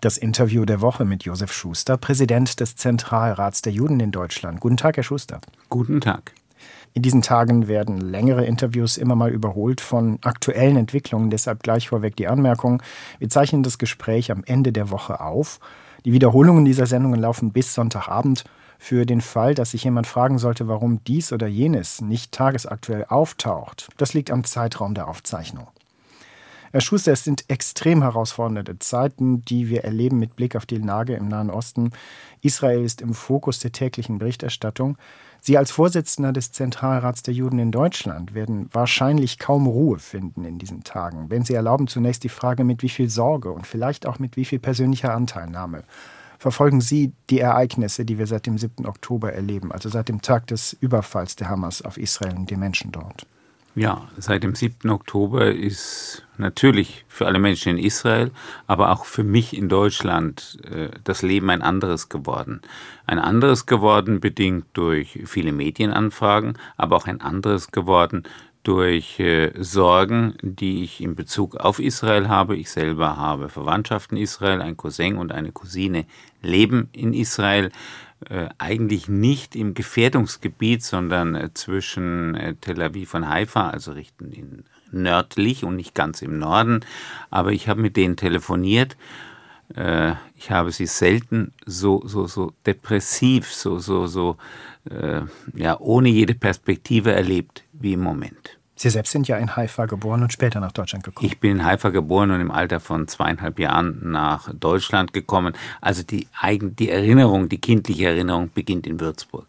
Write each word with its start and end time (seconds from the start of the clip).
Das 0.00 0.16
Interview 0.16 0.64
der 0.64 0.80
Woche 0.80 1.04
mit 1.04 1.24
Josef 1.24 1.52
Schuster, 1.52 1.96
Präsident 1.96 2.60
des 2.60 2.76
Zentralrats 2.76 3.62
der 3.62 3.72
Juden 3.72 3.98
in 3.98 4.12
Deutschland. 4.12 4.60
Guten 4.60 4.76
Tag, 4.76 4.96
Herr 4.96 5.02
Schuster. 5.02 5.40
Guten 5.70 6.00
Tag. 6.00 6.34
In 6.94 7.02
diesen 7.02 7.20
Tagen 7.20 7.66
werden 7.66 8.00
längere 8.00 8.44
Interviews 8.44 8.96
immer 8.96 9.16
mal 9.16 9.30
überholt 9.30 9.80
von 9.80 10.20
aktuellen 10.22 10.76
Entwicklungen. 10.76 11.30
Deshalb 11.30 11.64
gleich 11.64 11.88
vorweg 11.88 12.14
die 12.14 12.28
Anmerkung. 12.28 12.80
Wir 13.18 13.28
zeichnen 13.28 13.64
das 13.64 13.76
Gespräch 13.76 14.30
am 14.30 14.44
Ende 14.44 14.70
der 14.70 14.90
Woche 14.90 15.20
auf. 15.20 15.58
Die 16.04 16.12
Wiederholungen 16.12 16.64
dieser 16.64 16.86
Sendungen 16.86 17.18
laufen 17.18 17.50
bis 17.50 17.74
Sonntagabend. 17.74 18.44
Für 18.78 19.04
den 19.04 19.20
Fall, 19.20 19.56
dass 19.56 19.72
sich 19.72 19.82
jemand 19.82 20.06
fragen 20.06 20.38
sollte, 20.38 20.68
warum 20.68 21.02
dies 21.02 21.32
oder 21.32 21.48
jenes 21.48 22.00
nicht 22.00 22.30
tagesaktuell 22.30 23.04
auftaucht, 23.08 23.88
das 23.96 24.14
liegt 24.14 24.30
am 24.30 24.44
Zeitraum 24.44 24.94
der 24.94 25.08
Aufzeichnung. 25.08 25.66
Herr 26.78 26.82
Schuster, 26.82 27.10
es 27.10 27.24
sind 27.24 27.44
extrem 27.50 28.02
herausfordernde 28.02 28.78
Zeiten, 28.78 29.44
die 29.44 29.68
wir 29.68 29.82
erleben 29.82 30.20
mit 30.20 30.36
Blick 30.36 30.54
auf 30.54 30.64
die 30.64 30.76
Lage 30.76 31.14
im 31.14 31.26
Nahen 31.26 31.50
Osten. 31.50 31.90
Israel 32.40 32.84
ist 32.84 33.00
im 33.00 33.14
Fokus 33.14 33.58
der 33.58 33.72
täglichen 33.72 34.20
Berichterstattung. 34.20 34.96
Sie 35.40 35.58
als 35.58 35.72
Vorsitzender 35.72 36.32
des 36.32 36.52
Zentralrats 36.52 37.24
der 37.24 37.34
Juden 37.34 37.58
in 37.58 37.72
Deutschland 37.72 38.32
werden 38.32 38.70
wahrscheinlich 38.72 39.40
kaum 39.40 39.66
Ruhe 39.66 39.98
finden 39.98 40.44
in 40.44 40.58
diesen 40.58 40.84
Tagen. 40.84 41.30
Wenn 41.30 41.42
Sie 41.42 41.54
erlauben, 41.54 41.88
zunächst 41.88 42.22
die 42.22 42.28
Frage, 42.28 42.62
mit 42.62 42.80
wie 42.84 42.90
viel 42.90 43.10
Sorge 43.10 43.50
und 43.50 43.66
vielleicht 43.66 44.06
auch 44.06 44.20
mit 44.20 44.36
wie 44.36 44.44
viel 44.44 44.60
persönlicher 44.60 45.12
Anteilnahme 45.12 45.82
verfolgen 46.38 46.80
Sie 46.80 47.12
die 47.28 47.40
Ereignisse, 47.40 48.04
die 48.04 48.18
wir 48.18 48.28
seit 48.28 48.46
dem 48.46 48.56
7. 48.56 48.86
Oktober 48.86 49.32
erleben, 49.32 49.72
also 49.72 49.88
seit 49.88 50.08
dem 50.08 50.22
Tag 50.22 50.46
des 50.46 50.74
Überfalls 50.74 51.34
der 51.34 51.48
Hamas 51.48 51.82
auf 51.82 51.98
Israel 51.98 52.36
und 52.36 52.48
die 52.48 52.56
Menschen 52.56 52.92
dort? 52.92 53.26
Ja, 53.78 54.08
seit 54.16 54.42
dem 54.42 54.56
7. 54.56 54.90
Oktober 54.90 55.52
ist 55.52 56.26
natürlich 56.36 57.04
für 57.06 57.26
alle 57.26 57.38
Menschen 57.38 57.78
in 57.78 57.84
Israel, 57.84 58.32
aber 58.66 58.90
auch 58.90 59.04
für 59.04 59.22
mich 59.22 59.56
in 59.56 59.68
Deutschland 59.68 60.58
äh, 60.68 60.88
das 61.04 61.22
Leben 61.22 61.48
ein 61.48 61.62
anderes 61.62 62.08
geworden. 62.08 62.60
Ein 63.06 63.20
anderes 63.20 63.66
geworden 63.66 64.18
bedingt 64.18 64.64
durch 64.72 65.20
viele 65.26 65.52
Medienanfragen, 65.52 66.58
aber 66.76 66.96
auch 66.96 67.06
ein 67.06 67.20
anderes 67.20 67.70
geworden 67.70 68.24
durch 68.64 69.20
äh, 69.20 69.52
Sorgen, 69.56 70.34
die 70.42 70.82
ich 70.82 71.00
in 71.00 71.14
Bezug 71.14 71.54
auf 71.54 71.78
Israel 71.78 72.28
habe. 72.28 72.56
Ich 72.56 72.70
selber 72.70 73.16
habe 73.16 73.48
Verwandtschaft 73.48 74.10
in 74.10 74.18
Israel, 74.18 74.60
ein 74.60 74.76
Cousin 74.76 75.18
und 75.18 75.30
eine 75.30 75.52
Cousine 75.52 76.04
leben 76.42 76.88
in 76.90 77.14
Israel 77.14 77.70
eigentlich 78.58 79.08
nicht 79.08 79.54
im 79.54 79.74
Gefährdungsgebiet, 79.74 80.82
sondern 80.82 81.34
äh, 81.34 81.54
zwischen 81.54 82.34
äh, 82.34 82.54
Tel 82.60 82.82
Aviv 82.82 83.14
und 83.14 83.28
Haifa, 83.28 83.70
also 83.70 83.92
richten 83.92 84.32
in 84.32 84.64
nördlich 84.90 85.64
und 85.64 85.76
nicht 85.76 85.94
ganz 85.94 86.22
im 86.22 86.38
Norden. 86.38 86.80
Aber 87.30 87.52
ich 87.52 87.68
habe 87.68 87.80
mit 87.80 87.96
denen 87.96 88.16
telefoniert. 88.16 88.96
Äh, 89.74 90.12
ich 90.36 90.50
habe 90.50 90.72
sie 90.72 90.86
selten 90.86 91.52
so, 91.66 92.02
so, 92.04 92.26
so 92.26 92.52
depressiv, 92.66 93.52
so, 93.52 93.78
so, 93.78 94.06
so, 94.06 94.36
äh, 94.90 95.22
ja, 95.54 95.78
ohne 95.78 96.08
jede 96.08 96.34
Perspektive 96.34 97.12
erlebt 97.12 97.64
wie 97.72 97.92
im 97.92 98.00
Moment. 98.00 98.57
Sie 98.78 98.90
selbst 98.90 99.10
sind 99.10 99.26
ja 99.26 99.36
in 99.36 99.56
Haifa 99.56 99.86
geboren 99.86 100.22
und 100.22 100.32
später 100.32 100.60
nach 100.60 100.70
Deutschland 100.70 101.04
gekommen. 101.04 101.26
Ich 101.26 101.40
bin 101.40 101.50
in 101.50 101.64
Haifa 101.64 101.90
geboren 101.90 102.30
und 102.30 102.40
im 102.40 102.52
Alter 102.52 102.78
von 102.78 103.08
zweieinhalb 103.08 103.58
Jahren 103.58 104.12
nach 104.12 104.54
Deutschland 104.54 105.12
gekommen. 105.12 105.54
Also 105.80 106.04
die, 106.04 106.28
Eigen, 106.40 106.76
die 106.76 106.88
Erinnerung, 106.88 107.48
die 107.48 107.58
kindliche 107.58 108.06
Erinnerung 108.06 108.50
beginnt 108.54 108.86
in 108.86 109.00
Würzburg. 109.00 109.46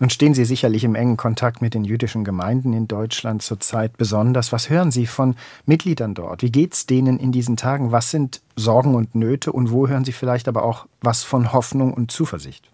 Nun 0.00 0.10
stehen 0.10 0.34
Sie 0.34 0.44
sicherlich 0.44 0.84
im 0.84 0.94
engen 0.94 1.16
Kontakt 1.16 1.62
mit 1.62 1.72
den 1.72 1.84
jüdischen 1.84 2.24
Gemeinden 2.24 2.74
in 2.74 2.86
Deutschland 2.86 3.42
zurzeit 3.42 3.96
besonders. 3.96 4.52
Was 4.52 4.68
hören 4.68 4.90
Sie 4.90 5.06
von 5.06 5.34
Mitgliedern 5.64 6.14
dort? 6.14 6.42
Wie 6.42 6.52
geht 6.52 6.74
es 6.74 6.86
denen 6.86 7.18
in 7.18 7.32
diesen 7.32 7.56
Tagen? 7.56 7.90
Was 7.90 8.10
sind 8.10 8.42
Sorgen 8.54 8.94
und 8.94 9.14
Nöte? 9.14 9.50
Und 9.50 9.72
wo 9.72 9.88
hören 9.88 10.04
Sie 10.04 10.12
vielleicht 10.12 10.46
aber 10.46 10.62
auch 10.62 10.86
was 11.00 11.24
von 11.24 11.52
Hoffnung 11.52 11.94
und 11.94 12.10
Zuversicht? 12.10 12.68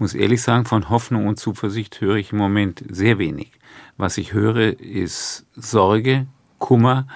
Ich 0.00 0.02
muss 0.02 0.14
ehrlich 0.14 0.40
sagen, 0.40 0.64
von 0.64 0.88
Hoffnung 0.88 1.26
und 1.26 1.38
Zuversicht 1.38 2.00
höre 2.00 2.16
ich 2.16 2.32
im 2.32 2.38
Moment 2.38 2.82
sehr 2.88 3.18
wenig. 3.18 3.52
Was 3.98 4.16
ich 4.16 4.32
höre, 4.32 4.80
ist 4.80 5.44
Sorge, 5.54 6.26
Kummer. 6.56 7.06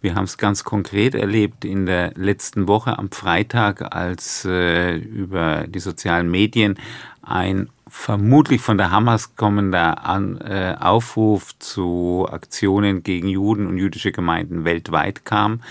Wir 0.00 0.16
haben 0.16 0.24
es 0.24 0.36
ganz 0.36 0.64
konkret 0.64 1.14
erlebt 1.14 1.64
in 1.64 1.86
der 1.86 2.12
letzten 2.16 2.66
Woche 2.66 2.98
am 2.98 3.12
Freitag, 3.12 3.94
als 3.94 4.44
äh, 4.44 4.96
über 4.96 5.68
die 5.68 5.78
sozialen 5.78 6.28
Medien 6.28 6.76
ein 7.22 7.68
vermutlich 7.94 8.60
von 8.60 8.76
der 8.76 8.90
Hamas 8.90 9.36
kommender 9.36 10.04
An 10.04 10.36
äh, 10.38 10.74
Aufruf 10.78 11.56
zu 11.60 12.26
Aktionen 12.28 13.04
gegen 13.04 13.28
Juden 13.28 13.68
und 13.68 13.78
jüdische 13.78 14.10
Gemeinden 14.10 14.64
weltweit 14.64 15.24
kam. 15.24 15.62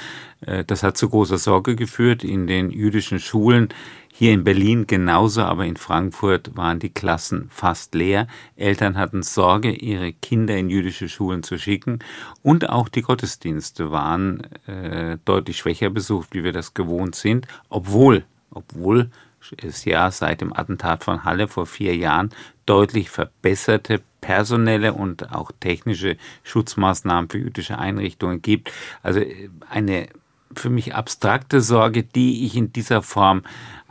Äh, 0.41 0.63
das 0.63 0.83
hat 0.83 0.97
zu 0.97 1.09
großer 1.09 1.37
Sorge 1.37 1.75
geführt 1.75 2.23
in 2.23 2.47
den 2.47 2.71
jüdischen 2.71 3.19
Schulen 3.19 3.69
hier 4.11 4.31
in 4.31 4.45
Berlin 4.45 4.87
genauso, 4.87 5.41
aber 5.41 5.65
in 5.65 5.75
Frankfurt 5.75 6.55
waren 6.55 6.79
die 6.79 6.89
Klassen 6.89 7.49
fast 7.51 7.93
leer. 7.93 8.27
Eltern 8.55 8.97
hatten 8.97 9.21
Sorge, 9.21 9.71
ihre 9.71 10.13
Kinder 10.13 10.55
in 10.55 10.69
jüdische 10.69 11.09
Schulen 11.09 11.43
zu 11.43 11.59
schicken. 11.59 11.99
Und 12.41 12.69
auch 12.69 12.87
die 12.87 13.01
Gottesdienste 13.01 13.91
waren 13.91 14.43
äh, 14.65 15.17
deutlich 15.25 15.57
schwächer 15.57 15.89
besucht, 15.89 16.29
wie 16.31 16.43
wir 16.43 16.53
das 16.53 16.73
gewohnt 16.73 17.15
sind, 17.15 17.47
obwohl, 17.69 18.23
obwohl 18.49 19.11
es 19.57 19.85
ja 19.85 20.09
seit 20.11 20.41
dem 20.41 20.53
Attentat 20.53 21.03
von 21.03 21.23
Halle 21.23 21.47
vor 21.47 21.65
vier 21.65 21.95
Jahren 21.95 22.29
deutlich 22.65 23.09
verbesserte 23.09 24.01
personelle 24.21 24.93
und 24.93 25.33
auch 25.33 25.51
technische 25.59 26.17
Schutzmaßnahmen 26.43 27.29
für 27.29 27.39
jüdische 27.39 27.77
Einrichtungen 27.77 28.41
gibt. 28.41 28.71
Also 29.01 29.19
äh, 29.19 29.49
eine 29.69 30.07
für 30.55 30.69
mich 30.69 30.95
abstrakte 30.95 31.61
Sorge, 31.61 32.03
die 32.03 32.45
ich 32.45 32.55
in 32.55 32.71
dieser 32.71 33.01
Form 33.01 33.43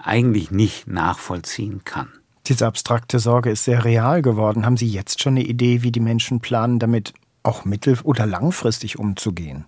eigentlich 0.02 0.50
nicht 0.50 0.86
nachvollziehen 0.86 1.82
kann. 1.84 2.08
Diese 2.46 2.66
abstrakte 2.66 3.18
Sorge 3.18 3.50
ist 3.50 3.64
sehr 3.64 3.84
real 3.84 4.22
geworden. 4.22 4.64
Haben 4.64 4.76
Sie 4.76 4.88
jetzt 4.88 5.22
schon 5.22 5.34
eine 5.34 5.44
Idee, 5.44 5.82
wie 5.82 5.92
die 5.92 6.00
Menschen 6.00 6.41
planen, 6.41 6.78
damit 6.78 7.14
auch 7.42 7.64
mittel- 7.64 7.98
oder 8.02 8.26
langfristig 8.26 8.98
umzugehen? 8.98 9.66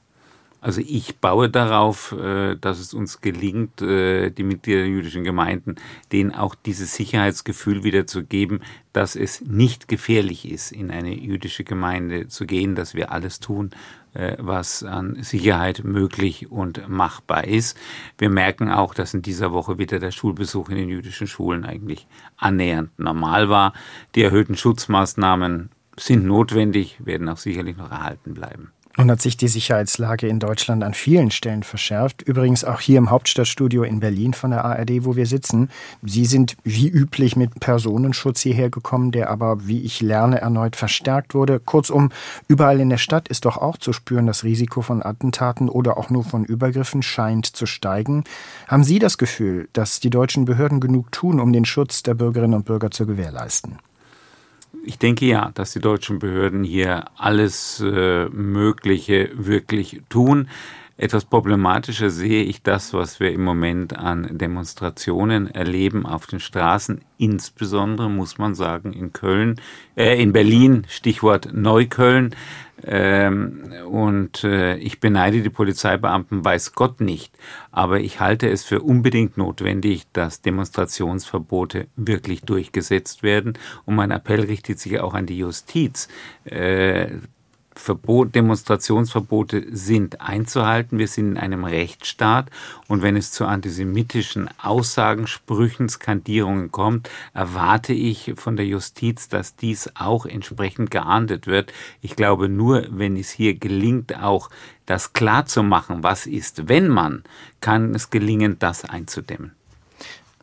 Also 0.65 0.81
ich 0.81 1.19
baue 1.19 1.51
darauf, 1.51 2.13
äh, 2.13 2.57
dass 2.57 2.79
es 2.79 2.95
uns 2.95 3.21
gelingt, 3.21 3.83
äh, 3.83 4.31
die 4.31 4.45
Mitglieder 4.45 4.79
der 4.79 4.89
jüdischen 4.89 5.23
Gemeinden, 5.23 5.75
denen 6.11 6.35
auch 6.35 6.55
dieses 6.55 6.95
Sicherheitsgefühl 6.95 7.85
wiederzugeben, 7.85 8.61
dass 8.95 9.15
es 9.15 9.43
nicht 9.43 9.89
gefährlich 9.89 10.51
ist, 10.51 10.73
in 10.73 10.91
eine 10.91 11.15
jüdische 11.15 11.65
Gemeinde 11.65 12.29
zu 12.29 12.47
gehen, 12.47 12.77
dass 12.77 12.95
wir 12.95 13.13
alles 13.13 13.41
tun, 13.41 13.73
äh, 14.15 14.39
was 14.39 14.83
an 14.83 15.23
Sicherheit 15.23 15.85
möglich 15.85 16.51
und 16.51 16.89
machbar 16.89 17.45
ist. 17.45 17.77
Wir 18.17 18.31
merken 18.31 18.71
auch, 18.71 18.95
dass 18.95 19.13
in 19.13 19.21
dieser 19.21 19.53
Woche 19.53 19.77
wieder 19.77 19.99
der 19.99 20.13
Schulbesuch 20.13 20.71
in 20.71 20.77
den 20.77 20.89
jüdischen 20.89 21.27
Schulen 21.27 21.67
eigentlich 21.67 22.07
annähernd 22.39 22.99
normal 22.99 23.51
war. 23.51 23.75
Die 24.15 24.23
erhöhten 24.23 24.57
Schutzmaßnahmen 24.57 25.69
sind 25.99 26.25
notwendig, 26.25 26.97
werden 27.05 27.29
auch 27.29 27.37
sicherlich 27.37 27.77
noch 27.77 27.91
erhalten 27.91 28.33
bleiben. 28.33 28.73
Nun 28.97 29.11
hat 29.11 29.21
sich 29.21 29.37
die 29.37 29.49
Sicherheitslage 29.49 30.29
in 30.29 30.39
Deutschland 30.39 30.85
an 30.85 30.95
vielen 30.95 31.33
Stellen 31.33 31.65
verschärft. 31.65 32.23
Übrigens 32.23 32.65
auch 32.65 32.81
hier 32.81 32.99
im 32.99 33.11
Hauptstadtstudio 33.11 33.83
in 33.83 33.99
Berlin 33.99 34.35
von 34.35 34.53
der 34.53 34.65
ARD, 34.65 35.05
wo 35.05 35.17
wir 35.17 35.27
sitzen. 35.27 35.69
Sie 36.03 36.27
sind 36.27 36.57
wie 36.63 36.89
üblich 36.89 37.35
mit 37.35 37.59
Personenschutz 37.59 38.41
hierher 38.41 38.71
gekommen, 38.71 39.11
der 39.11 39.31
aber, 39.31 39.67
wie 39.67 39.81
ich 39.81 40.01
lerne, 40.01 40.41
erneut 40.41 40.77
verstärkt 40.77 41.35
wurde. 41.35 41.59
Kurzum, 41.59 42.11
überall 42.47 42.79
in 42.79 42.89
der 42.89 42.99
Stadt 42.99 43.27
ist 43.27 43.47
doch 43.47 43.57
auch 43.57 43.79
zu 43.79 43.93
spüren, 43.93 44.29
das 44.29 44.45
Risiko 44.45 44.81
von 44.81 45.03
Attentaten 45.03 45.69
oder 45.69 45.97
auch 45.99 46.11
nur 46.11 46.23
von 46.23 46.45
Übergriffen 46.45 47.03
scheint 47.03 47.47
zu 47.47 47.67
steigen. 47.67 48.23
Haben 48.69 48.85
Sie 48.85 49.01
das 49.01 49.19
Gefühl, 49.19 49.69
dass 49.73 49.99
die 49.99 50.11
deutschen 50.11 50.45
Behörden 50.45 50.79
genug 50.79 51.11
tun, 51.11 51.41
um 51.41 51.53
den 51.53 51.65
Schutz 51.65 52.05
der 52.05 52.15
Bürgerinnen 52.15 52.55
und 52.55 52.65
Bürger 52.65 52.93
zu 52.93 53.07
gewährleisten? 53.07 53.79
Ich 54.85 54.99
denke 54.99 55.27
ja, 55.27 55.51
dass 55.55 55.73
die 55.73 55.81
deutschen 55.81 56.19
Behörden 56.19 56.65
hier 56.65 57.05
alles 57.17 57.81
äh, 57.81 58.29
Mögliche 58.29 59.31
wirklich 59.35 60.03
tun. 60.09 60.49
Etwas 60.97 61.25
problematischer 61.25 62.09
sehe 62.09 62.45
ich 62.45 62.63
das, 62.63 62.95
was 62.95 63.19
wir 63.19 63.33
im 63.33 63.43
Moment 63.43 63.99
an 63.99 64.39
Demonstrationen 64.39 65.51
erleben 65.51 66.07
auf 66.07 66.29
den 66.29 66.39
Straßen, 66.39 67.01
insbesondere 67.19 68.09
muss 68.09 68.39
man 68.39 68.55
sagen 68.55 68.93
in 68.93 69.13
Köln, 69.13 69.61
äh, 69.97 70.23
in 70.23 70.33
Berlin, 70.33 70.87
Stichwort 70.89 71.53
Neukölln. 71.53 72.37
Ähm, 72.87 73.73
und 73.91 74.45
äh, 74.45 74.77
ich 74.77 75.01
beneide 75.01 75.43
die 75.43 75.51
Polizeibeamten, 75.51 76.45
weiß 76.45 76.75
Gott 76.75 77.01
nicht. 77.01 77.35
Aber 77.73 78.01
ich 78.01 78.21
halte 78.21 78.49
es 78.49 78.65
für 78.65 78.81
unbedingt 78.81 79.37
notwendig, 79.37 80.05
dass 80.13 80.43
Demonstrationsverbote 80.43 81.89
wirklich 81.97 82.43
durchgesetzt 82.43 83.23
werden. 83.23 83.55
Und 83.85 83.97
mein 83.97 84.11
Appell 84.11 84.43
richtet 84.43 84.79
sich 84.79 85.01
auch 85.01 85.15
an 85.15 85.27
die 85.27 85.39
Justiz. 85.39 86.09
Äh, 86.45 87.09
Verbot, 87.75 88.35
Demonstrationsverbote 88.35 89.67
sind 89.71 90.21
einzuhalten. 90.21 90.99
Wir 90.99 91.09
sind 91.09 91.33
in 91.33 91.39
einem 91.39 91.65
Rechtsstaat 91.65 92.51
und 92.89 93.03
wenn 93.03 93.17
es 93.17 93.33
zu 93.33 93.47
antisemitischen 93.47 94.49
Aussagen, 94.61 95.27
Sprüchen, 95.27 95.89
Skandierungen 95.89 96.71
kommt, 96.71 97.11
erwarte 97.33 97.93
ich 97.93 98.33
von 98.37 98.57
der 98.57 98.67
Justiz, 98.67 99.29
dass 99.29 99.57
dies 99.57 99.91
auch 99.95 100.27
entsprechend 100.27 100.91
geahndet 100.91 101.47
wird. 101.47 101.73
Ich 102.01 102.17
glaube 102.17 102.49
nur, 102.49 102.87
wenn 102.91 103.17
es 103.17 103.31
hier 103.31 103.55
gelingt, 103.55 104.17
auch 104.23 104.51
das 104.87 105.13
klar 105.13 105.47
zu 105.47 105.63
machen, 105.63 106.03
was 106.03 106.27
ist, 106.27 106.69
wenn 106.69 106.89
man, 106.89 107.25
kann 107.61 107.95
es 107.95 108.11
gelingen, 108.11 108.59
das 108.59 108.85
einzudämmen. 108.85 109.53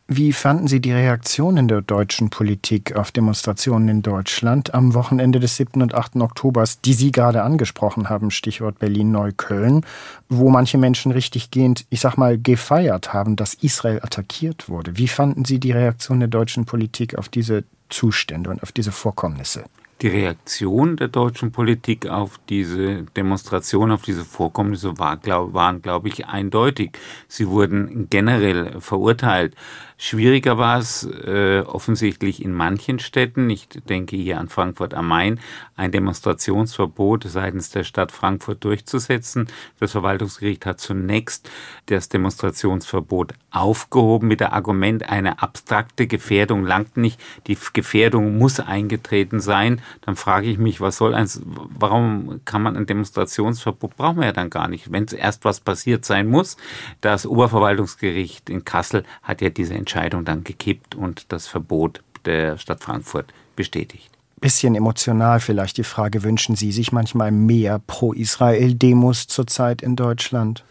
Wie 0.07 0.33
fanden 0.33 0.67
Sie 0.67 0.81
die 0.81 0.91
Reaktionen 0.91 1.69
der 1.69 1.81
deutschen 1.81 2.29
Politik 2.29 2.97
auf 2.97 3.11
Demonstrationen 3.11 3.87
in 3.87 4.01
Deutschland 4.01 4.73
am 4.73 4.93
Wochenende 4.93 5.39
des 5.39 5.55
7. 5.55 5.81
und 5.81 5.95
8. 5.95 6.17
Oktobers, 6.17 6.81
die 6.81 6.93
Sie 6.93 7.13
gerade 7.13 7.43
angesprochen 7.43 8.09
haben, 8.09 8.29
Stichwort 8.29 8.79
Berlin-Neukölln, 8.79 9.85
wo 10.27 10.49
manche 10.49 10.77
Menschen 10.77 11.13
richtiggehend, 11.13 11.85
ich 11.89 12.01
sag 12.01 12.17
mal, 12.17 12.37
gefeiert 12.37 13.13
haben, 13.13 13.37
dass 13.37 13.53
Israel 13.53 14.01
attackiert 14.01 14.67
wurde? 14.67 14.97
Wie 14.97 15.07
fanden 15.07 15.45
Sie 15.45 15.59
die 15.59 15.71
Reaktion 15.71 16.19
der 16.19 16.27
deutschen 16.27 16.65
Politik 16.65 17.17
auf 17.17 17.29
diese 17.29 17.63
Zustände 17.89 18.49
und 18.49 18.63
auf 18.63 18.73
diese 18.73 18.91
Vorkommnisse? 18.91 19.63
Die 20.01 20.07
Reaktion 20.07 20.97
der 20.97 21.09
deutschen 21.09 21.51
Politik 21.51 22.07
auf 22.07 22.39
diese 22.49 23.03
Demonstration, 23.15 23.91
auf 23.91 24.01
diese 24.01 24.25
Vorkommnisse 24.25 24.97
war, 24.97 25.15
glaub, 25.15 25.53
waren, 25.53 25.83
glaube 25.83 26.07
ich, 26.07 26.25
eindeutig. 26.25 26.97
Sie 27.27 27.47
wurden 27.47 28.07
generell 28.09 28.81
verurteilt. 28.81 29.53
Schwieriger 30.03 30.57
war 30.57 30.79
es 30.79 31.03
äh, 31.03 31.59
offensichtlich 31.59 32.43
in 32.43 32.55
manchen 32.55 32.97
Städten. 32.97 33.47
Ich 33.51 33.67
denke 33.87 34.15
hier 34.15 34.39
an 34.39 34.49
Frankfurt 34.49 34.95
am 34.95 35.07
Main, 35.07 35.39
ein 35.75 35.91
Demonstrationsverbot 35.91 37.25
seitens 37.25 37.69
der 37.69 37.83
Stadt 37.83 38.11
Frankfurt 38.11 38.63
durchzusetzen. 38.63 39.47
Das 39.79 39.91
Verwaltungsgericht 39.91 40.65
hat 40.65 40.79
zunächst 40.79 41.51
das 41.85 42.09
Demonstrationsverbot 42.09 43.33
aufgehoben 43.51 44.27
mit 44.27 44.39
der 44.39 44.53
Argument, 44.53 45.07
eine 45.07 45.43
abstrakte 45.43 46.07
Gefährdung 46.07 46.65
langt 46.65 46.97
nicht. 46.97 47.21
Die 47.45 47.57
Gefährdung 47.71 48.39
muss 48.39 48.59
eingetreten 48.59 49.39
sein. 49.39 49.83
Dann 50.01 50.15
frage 50.15 50.47
ich 50.47 50.57
mich, 50.57 50.81
was 50.81 50.97
soll 50.97 51.13
eins, 51.13 51.43
warum 51.45 52.41
kann 52.43 52.63
man 52.63 52.75
ein 52.75 52.87
Demonstrationsverbot 52.87 53.97
brauchen 53.97 54.17
wir 54.17 54.25
ja 54.25 54.31
dann 54.31 54.49
gar 54.49 54.67
nicht, 54.67 54.91
wenn 54.91 55.07
zuerst 55.07 55.45
was 55.45 55.59
passiert 55.59 56.05
sein 56.05 56.27
muss. 56.27 56.57
Das 57.01 57.27
Oberverwaltungsgericht 57.27 58.49
in 58.49 58.65
Kassel 58.65 59.03
hat 59.21 59.41
ja 59.41 59.49
diese 59.49 59.75
Entscheidung 59.75 59.90
Entscheidung 59.91 60.23
dann 60.23 60.45
gekippt 60.45 60.95
und 60.95 61.25
das 61.33 61.47
Verbot 61.47 62.01
der 62.23 62.57
Stadt 62.57 62.81
Frankfurt 62.81 63.33
bestätigt. 63.57 64.09
Bisschen 64.39 64.73
emotional 64.73 65.41
vielleicht 65.41 65.75
die 65.75 65.83
Frage, 65.83 66.23
wünschen 66.23 66.55
Sie 66.55 66.71
sich 66.71 66.93
manchmal 66.93 67.31
mehr 67.31 67.77
Pro-Israel-Demos 67.87 69.27
zurzeit 69.27 69.81
in 69.81 69.97
Deutschland? 69.97 70.63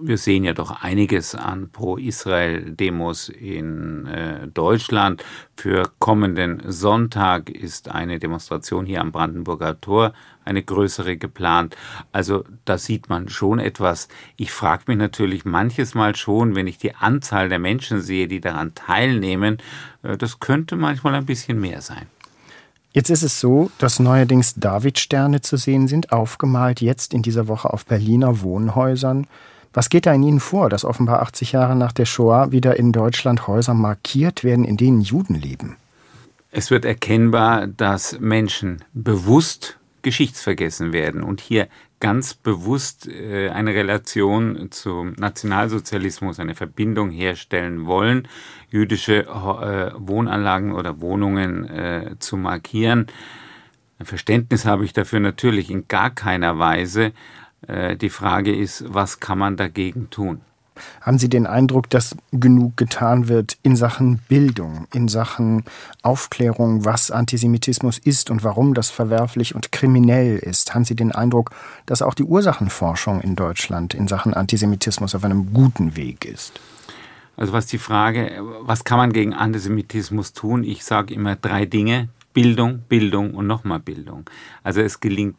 Wir 0.00 0.18
sehen 0.18 0.44
ja 0.44 0.52
doch 0.52 0.82
einiges 0.82 1.34
an 1.34 1.70
Pro-Israel-Demos 1.70 3.28
in 3.28 4.06
äh, 4.06 4.48
Deutschland. 4.48 5.24
Für 5.56 5.90
kommenden 5.98 6.62
Sonntag 6.66 7.50
ist 7.50 7.88
eine 7.88 8.18
Demonstration 8.18 8.86
hier 8.86 9.00
am 9.00 9.12
Brandenburger 9.12 9.80
Tor, 9.80 10.12
eine 10.44 10.62
größere 10.62 11.16
geplant. 11.16 11.76
Also 12.12 12.44
da 12.64 12.78
sieht 12.78 13.08
man 13.08 13.28
schon 13.28 13.58
etwas. 13.58 14.08
Ich 14.36 14.52
frage 14.52 14.84
mich 14.86 14.98
natürlich 14.98 15.44
manches 15.44 15.94
Mal 15.94 16.16
schon, 16.16 16.54
wenn 16.54 16.66
ich 16.66 16.78
die 16.78 16.94
Anzahl 16.94 17.48
der 17.48 17.58
Menschen 17.58 18.00
sehe, 18.00 18.28
die 18.28 18.40
daran 18.40 18.74
teilnehmen, 18.74 19.58
äh, 20.02 20.16
das 20.16 20.40
könnte 20.40 20.76
manchmal 20.76 21.14
ein 21.14 21.26
bisschen 21.26 21.60
mehr 21.60 21.80
sein. 21.80 22.06
Jetzt 22.92 23.10
ist 23.10 23.22
es 23.22 23.38
so, 23.38 23.70
dass 23.78 24.00
neuerdings 24.00 24.54
Davidsterne 24.54 25.40
zu 25.40 25.56
sehen 25.56 25.88
sind, 25.88 26.10
aufgemalt 26.10 26.80
jetzt 26.80 27.12
in 27.12 27.22
dieser 27.22 27.46
Woche 27.46 27.72
auf 27.72 27.84
Berliner 27.84 28.40
Wohnhäusern. 28.40 29.26
Was 29.72 29.90
geht 29.90 30.06
da 30.06 30.14
in 30.14 30.22
Ihnen 30.22 30.40
vor, 30.40 30.68
dass 30.70 30.84
offenbar 30.84 31.22
80 31.22 31.52
Jahre 31.52 31.76
nach 31.76 31.92
der 31.92 32.06
Shoah 32.06 32.52
wieder 32.52 32.76
in 32.78 32.92
Deutschland 32.92 33.46
Häuser 33.46 33.74
markiert 33.74 34.44
werden, 34.44 34.64
in 34.64 34.76
denen 34.76 35.00
Juden 35.00 35.34
leben? 35.34 35.76
Es 36.50 36.70
wird 36.70 36.84
erkennbar, 36.84 37.66
dass 37.66 38.18
Menschen 38.18 38.82
bewusst 38.94 39.78
geschichtsvergessen 40.02 40.92
werden 40.92 41.22
und 41.22 41.40
hier 41.40 41.68
ganz 42.00 42.34
bewusst 42.34 43.08
äh, 43.08 43.50
eine 43.50 43.74
Relation 43.74 44.70
zum 44.70 45.12
Nationalsozialismus, 45.18 46.38
eine 46.38 46.54
Verbindung 46.54 47.10
herstellen 47.10 47.86
wollen, 47.86 48.28
jüdische 48.70 49.26
äh, 49.26 49.92
Wohnanlagen 49.98 50.72
oder 50.72 51.00
Wohnungen 51.00 51.68
äh, 51.68 52.14
zu 52.18 52.36
markieren. 52.36 53.08
Ein 53.98 54.06
Verständnis 54.06 54.64
habe 54.64 54.84
ich 54.84 54.92
dafür 54.92 55.20
natürlich 55.20 55.70
in 55.70 55.88
gar 55.88 56.10
keiner 56.10 56.58
Weise, 56.58 57.12
die 57.66 58.10
Frage 58.10 58.54
ist, 58.54 58.84
was 58.88 59.20
kann 59.20 59.38
man 59.38 59.56
dagegen 59.56 60.10
tun? 60.10 60.40
Haben 61.00 61.18
Sie 61.18 61.28
den 61.28 61.46
Eindruck, 61.46 61.90
dass 61.90 62.16
genug 62.30 62.76
getan 62.76 63.28
wird 63.28 63.58
in 63.62 63.76
Sachen 63.76 64.18
Bildung, 64.28 64.86
in 64.92 65.08
Sachen 65.08 65.64
Aufklärung, 66.02 66.84
was 66.84 67.10
Antisemitismus 67.10 67.98
ist 67.98 68.30
und 68.30 68.44
warum 68.44 68.74
das 68.74 68.90
verwerflich 68.90 69.54
und 69.54 69.72
kriminell 69.72 70.38
ist? 70.38 70.74
Haben 70.74 70.84
Sie 70.84 70.96
den 70.96 71.12
Eindruck, 71.12 71.50
dass 71.86 72.02
auch 72.02 72.14
die 72.14 72.24
Ursachenforschung 72.24 73.20
in 73.20 73.36
Deutschland 73.36 73.94
in 73.94 74.08
Sachen 74.08 74.34
Antisemitismus 74.34 75.14
auf 75.14 75.24
einem 75.24 75.52
guten 75.52 75.96
Weg 75.96 76.24
ist? 76.24 76.60
Also 77.36 77.52
was 77.52 77.66
die 77.66 77.78
Frage, 77.78 78.32
was 78.62 78.84
kann 78.84 78.98
man 78.98 79.12
gegen 79.12 79.32
Antisemitismus 79.32 80.32
tun? 80.32 80.64
Ich 80.64 80.84
sage 80.84 81.14
immer 81.14 81.36
drei 81.36 81.66
Dinge. 81.66 82.08
Bildung, 82.34 82.80
Bildung 82.88 83.34
und 83.34 83.46
nochmal 83.46 83.80
Bildung. 83.80 84.24
Also 84.62 84.80
es 84.80 85.00
gelingt 85.00 85.36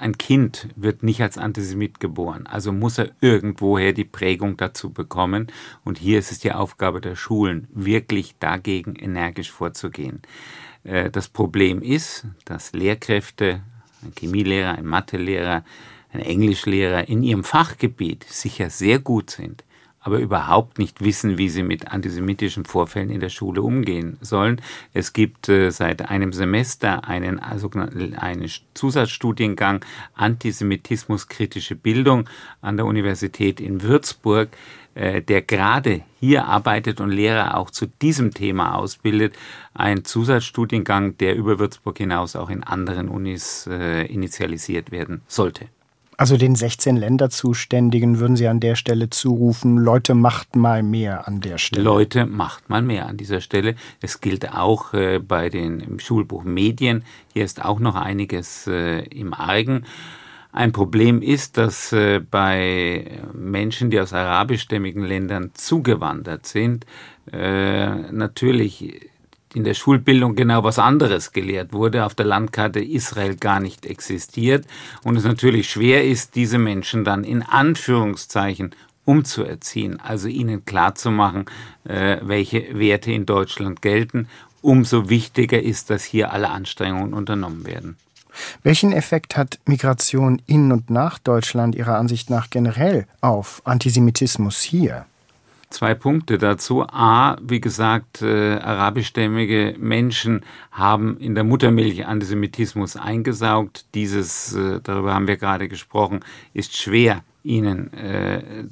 ein 0.00 0.18
Kind 0.18 0.68
wird 0.76 1.02
nicht 1.02 1.20
als 1.20 1.38
Antisemit 1.38 2.00
geboren, 2.00 2.46
also 2.46 2.72
muss 2.72 2.98
er 2.98 3.10
irgendwoher 3.20 3.92
die 3.92 4.04
Prägung 4.04 4.56
dazu 4.56 4.90
bekommen. 4.90 5.48
Und 5.84 5.98
hier 5.98 6.18
ist 6.18 6.32
es 6.32 6.38
die 6.38 6.52
Aufgabe 6.52 7.00
der 7.00 7.16
Schulen, 7.16 7.68
wirklich 7.72 8.36
dagegen 8.38 8.96
energisch 8.96 9.50
vorzugehen. 9.50 10.22
Äh, 10.84 11.10
das 11.10 11.28
Problem 11.28 11.82
ist, 11.82 12.26
dass 12.44 12.72
Lehrkräfte, 12.72 13.62
ein 14.02 14.12
Chemielehrer, 14.18 14.76
ein 14.76 14.86
Mathelehrer, 14.86 15.64
ein 16.12 16.20
Englischlehrer 16.20 17.08
in 17.08 17.22
ihrem 17.22 17.44
Fachgebiet 17.44 18.24
sicher 18.24 18.70
sehr 18.70 18.98
gut 18.98 19.30
sind, 19.30 19.64
aber 20.06 20.20
überhaupt 20.20 20.78
nicht 20.78 21.02
wissen, 21.02 21.36
wie 21.36 21.48
sie 21.48 21.64
mit 21.64 21.88
antisemitischen 21.88 22.64
Vorfällen 22.64 23.10
in 23.10 23.18
der 23.18 23.28
Schule 23.28 23.60
umgehen 23.60 24.18
sollen. 24.20 24.62
Es 24.94 25.12
gibt 25.12 25.48
äh, 25.48 25.70
seit 25.70 26.08
einem 26.08 26.32
Semester 26.32 27.08
einen, 27.08 27.40
also 27.40 27.68
einen 27.70 28.48
Zusatzstudiengang 28.74 29.84
Antisemitismus 30.14 31.26
kritische 31.26 31.74
Bildung 31.74 32.28
an 32.60 32.76
der 32.76 32.86
Universität 32.86 33.60
in 33.60 33.82
Würzburg, 33.82 34.50
äh, 34.94 35.22
der 35.22 35.42
gerade 35.42 36.02
hier 36.20 36.46
arbeitet 36.46 37.00
und 37.00 37.10
Lehrer 37.10 37.56
auch 37.56 37.72
zu 37.72 37.86
diesem 37.86 38.32
Thema 38.32 38.76
ausbildet. 38.76 39.34
Ein 39.74 40.04
Zusatzstudiengang, 40.04 41.18
der 41.18 41.34
über 41.34 41.58
Würzburg 41.58 41.98
hinaus 41.98 42.36
auch 42.36 42.48
in 42.48 42.62
anderen 42.62 43.08
Unis 43.08 43.68
äh, 43.68 44.06
initialisiert 44.06 44.92
werden 44.92 45.22
sollte. 45.26 45.66
Also 46.18 46.38
den 46.38 46.54
16 46.54 46.96
Länderzuständigen 46.96 48.18
würden 48.20 48.36
Sie 48.36 48.48
an 48.48 48.58
der 48.58 48.74
Stelle 48.74 49.10
zurufen, 49.10 49.76
Leute 49.76 50.14
macht 50.14 50.56
mal 50.56 50.82
mehr 50.82 51.28
an 51.28 51.42
der 51.42 51.58
Stelle. 51.58 51.84
Leute 51.84 52.24
macht 52.24 52.70
mal 52.70 52.80
mehr 52.80 53.06
an 53.06 53.18
dieser 53.18 53.42
Stelle. 53.42 53.74
Es 54.00 54.22
gilt 54.22 54.50
auch 54.54 54.94
äh, 54.94 55.18
bei 55.18 55.50
den 55.50 55.80
im 55.80 55.98
Schulbuch 55.98 56.44
Medien. 56.44 57.04
Hier 57.34 57.44
ist 57.44 57.62
auch 57.62 57.80
noch 57.80 57.96
einiges 57.96 58.66
äh, 58.66 59.00
im 59.00 59.34
Argen. 59.34 59.84
Ein 60.52 60.72
Problem 60.72 61.20
ist, 61.20 61.58
dass 61.58 61.92
äh, 61.92 62.20
bei 62.20 63.20
Menschen, 63.34 63.90
die 63.90 64.00
aus 64.00 64.14
arabischstämmigen 64.14 65.04
Ländern 65.04 65.50
zugewandert 65.54 66.46
sind, 66.46 66.86
natürlich 67.32 69.10
in 69.56 69.64
der 69.64 69.72
Schulbildung 69.72 70.36
genau 70.36 70.64
was 70.64 70.78
anderes 70.78 71.32
gelehrt 71.32 71.72
wurde, 71.72 72.04
auf 72.04 72.14
der 72.14 72.26
Landkarte 72.26 72.78
Israel 72.78 73.36
gar 73.36 73.58
nicht 73.58 73.86
existiert 73.86 74.66
und 75.02 75.16
es 75.16 75.24
natürlich 75.24 75.70
schwer 75.70 76.04
ist, 76.04 76.34
diese 76.34 76.58
Menschen 76.58 77.04
dann 77.04 77.24
in 77.24 77.42
Anführungszeichen 77.42 78.74
umzuerziehen, 79.06 79.98
also 79.98 80.28
ihnen 80.28 80.66
klarzumachen, 80.66 81.46
äh, 81.84 82.18
welche 82.20 82.78
Werte 82.78 83.12
in 83.12 83.24
Deutschland 83.24 83.80
gelten. 83.80 84.28
Umso 84.60 85.08
wichtiger 85.08 85.62
ist, 85.62 85.88
dass 85.88 86.04
hier 86.04 86.32
alle 86.32 86.50
Anstrengungen 86.50 87.14
unternommen 87.14 87.64
werden. 87.64 87.96
Welchen 88.62 88.92
Effekt 88.92 89.38
hat 89.38 89.58
Migration 89.64 90.42
in 90.44 90.70
und 90.70 90.90
nach 90.90 91.18
Deutschland 91.18 91.74
Ihrer 91.74 91.96
Ansicht 91.96 92.28
nach 92.28 92.50
generell 92.50 93.06
auf 93.22 93.62
Antisemitismus 93.64 94.60
hier? 94.60 95.06
Zwei 95.68 95.94
Punkte 95.94 96.38
dazu. 96.38 96.84
A, 96.84 97.36
wie 97.42 97.60
gesagt, 97.60 98.22
äh, 98.22 98.54
arabischstämmige 98.54 99.74
Menschen 99.78 100.44
haben 100.70 101.18
in 101.18 101.34
der 101.34 101.42
Muttermilch 101.42 102.06
Antisemitismus 102.06 102.96
eingesaugt. 102.96 103.84
Dieses, 103.94 104.54
äh, 104.54 104.80
darüber 104.80 105.12
haben 105.12 105.26
wir 105.26 105.36
gerade 105.36 105.68
gesprochen, 105.68 106.20
ist 106.54 106.76
schwer 106.76 107.24
ihnen 107.42 107.92
äh, 107.94 108.64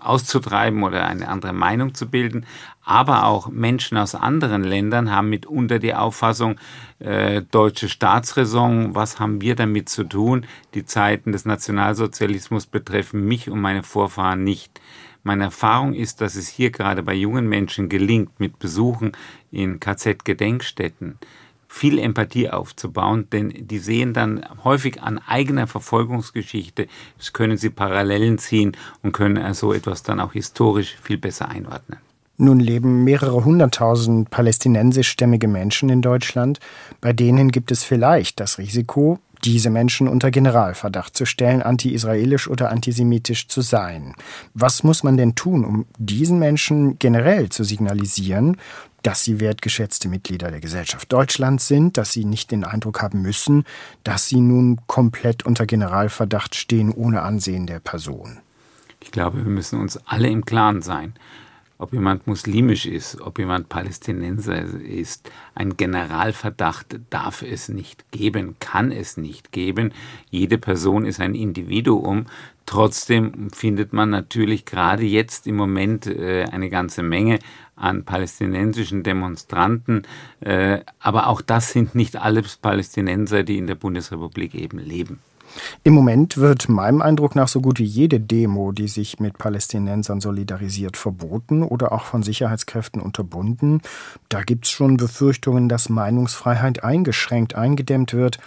auszutreiben 0.00 0.82
oder 0.82 1.06
eine 1.06 1.28
andere 1.28 1.52
Meinung 1.52 1.94
zu 1.94 2.08
bilden. 2.08 2.46
Aber 2.84 3.26
auch 3.26 3.48
Menschen 3.48 3.98
aus 3.98 4.14
anderen 4.14 4.64
Ländern 4.64 5.10
haben 5.10 5.28
mitunter 5.28 5.78
die 5.78 5.94
Auffassung, 5.94 6.56
äh, 7.00 7.42
deutsche 7.42 7.88
Staatsräson, 7.88 8.94
was 8.94 9.20
haben 9.20 9.40
wir 9.40 9.54
damit 9.54 9.88
zu 9.88 10.04
tun? 10.04 10.46
Die 10.74 10.84
Zeiten 10.84 11.32
des 11.32 11.44
Nationalsozialismus 11.44 12.66
betreffen 12.66 13.26
mich 13.26 13.50
und 13.50 13.60
meine 13.60 13.82
Vorfahren 13.82 14.42
nicht. 14.42 14.80
Meine 15.22 15.44
Erfahrung 15.44 15.94
ist, 15.94 16.20
dass 16.20 16.36
es 16.36 16.48
hier 16.48 16.70
gerade 16.70 17.02
bei 17.02 17.14
jungen 17.14 17.48
Menschen 17.48 17.88
gelingt, 17.88 18.38
mit 18.40 18.58
Besuchen 18.58 19.12
in 19.50 19.80
KZ-Gedenkstätten 19.80 21.18
viel 21.68 21.98
Empathie 21.98 22.48
aufzubauen, 22.48 23.28
denn 23.30 23.52
die 23.54 23.78
sehen 23.78 24.14
dann 24.14 24.44
häufig 24.64 25.02
an 25.02 25.18
eigener 25.18 25.66
Verfolgungsgeschichte, 25.66 26.88
das 27.18 27.34
können 27.34 27.58
sie 27.58 27.70
Parallelen 27.70 28.38
ziehen 28.38 28.76
und 29.02 29.12
können 29.12 29.52
so 29.52 29.74
etwas 29.74 30.02
dann 30.02 30.18
auch 30.18 30.32
historisch 30.32 30.96
viel 31.02 31.18
besser 31.18 31.48
einordnen. 31.48 31.98
Nun 32.40 32.60
leben 32.60 33.02
mehrere 33.02 33.44
hunderttausend 33.44 34.30
palästinensischstämmige 34.30 35.48
Menschen 35.48 35.88
in 35.88 36.02
Deutschland. 36.02 36.60
Bei 37.00 37.12
denen 37.12 37.50
gibt 37.50 37.72
es 37.72 37.82
vielleicht 37.82 38.38
das 38.38 38.58
Risiko, 38.58 39.18
diese 39.44 39.70
Menschen 39.70 40.06
unter 40.08 40.30
Generalverdacht 40.30 41.16
zu 41.16 41.26
stellen, 41.26 41.62
anti-israelisch 41.62 42.48
oder 42.48 42.70
antisemitisch 42.70 43.48
zu 43.48 43.60
sein. 43.60 44.14
Was 44.54 44.84
muss 44.84 45.02
man 45.02 45.16
denn 45.16 45.34
tun, 45.34 45.64
um 45.64 45.86
diesen 45.98 46.38
Menschen 46.38 46.98
generell 46.98 47.48
zu 47.48 47.64
signalisieren, 47.64 48.56
dass 49.02 49.24
sie 49.24 49.40
wertgeschätzte 49.40 50.08
Mitglieder 50.08 50.50
der 50.50 50.60
Gesellschaft 50.60 51.12
Deutschlands 51.12 51.66
sind, 51.66 51.96
dass 51.98 52.12
sie 52.12 52.24
nicht 52.24 52.50
den 52.50 52.64
Eindruck 52.64 53.02
haben 53.02 53.22
müssen, 53.22 53.64
dass 54.04 54.28
sie 54.28 54.40
nun 54.40 54.80
komplett 54.86 55.44
unter 55.44 55.66
Generalverdacht 55.66 56.54
stehen 56.54 56.92
ohne 56.92 57.22
Ansehen 57.22 57.66
der 57.66 57.80
Person? 57.80 58.38
Ich 59.00 59.12
glaube, 59.12 59.38
wir 59.38 59.50
müssen 59.50 59.80
uns 59.80 59.98
alle 60.06 60.28
im 60.28 60.44
Klaren 60.44 60.82
sein, 60.82 61.14
ob 61.78 61.92
jemand 61.92 62.26
muslimisch 62.26 62.86
ist, 62.86 63.20
ob 63.20 63.38
jemand 63.38 63.68
Palästinenser 63.68 64.62
ist. 64.62 65.30
Ein 65.54 65.76
Generalverdacht 65.76 66.98
darf 67.08 67.42
es 67.42 67.68
nicht 67.68 68.10
geben, 68.10 68.56
kann 68.58 68.90
es 68.90 69.16
nicht 69.16 69.52
geben. 69.52 69.92
Jede 70.28 70.58
Person 70.58 71.06
ist 71.06 71.20
ein 71.20 71.36
Individuum. 71.36 72.26
Trotzdem 72.66 73.50
findet 73.50 73.92
man 73.92 74.10
natürlich 74.10 74.66
gerade 74.66 75.04
jetzt 75.04 75.46
im 75.46 75.56
Moment 75.56 76.06
äh, 76.06 76.44
eine 76.50 76.68
ganze 76.68 77.02
Menge 77.02 77.38
an 77.76 78.04
palästinensischen 78.04 79.04
Demonstranten. 79.04 80.02
Äh, 80.40 80.80
aber 80.98 81.28
auch 81.28 81.40
das 81.40 81.72
sind 81.72 81.94
nicht 81.94 82.16
alle 82.16 82.42
Palästinenser, 82.60 83.44
die 83.44 83.56
in 83.56 83.68
der 83.68 83.76
Bundesrepublik 83.76 84.54
eben 84.54 84.78
leben. 84.78 85.20
Im 85.84 85.94
Moment 85.94 86.36
wird 86.36 86.68
meinem 86.68 87.02
Eindruck 87.02 87.34
nach 87.34 87.48
so 87.48 87.60
gut 87.60 87.78
wie 87.78 87.84
jede 87.84 88.20
Demo, 88.20 88.72
die 88.72 88.88
sich 88.88 89.20
mit 89.20 89.38
Palästinensern 89.38 90.20
solidarisiert, 90.20 90.96
verboten 90.96 91.62
oder 91.62 91.92
auch 91.92 92.04
von 92.04 92.22
Sicherheitskräften 92.22 93.00
unterbunden. 93.00 93.82
Da 94.28 94.42
gibt 94.42 94.66
es 94.66 94.70
schon 94.70 94.96
Befürchtungen, 94.96 95.68
dass 95.68 95.88
Meinungsfreiheit 95.88 96.84
eingeschränkt, 96.84 97.54
eingedämmt 97.54 98.14
wird. 98.14 98.38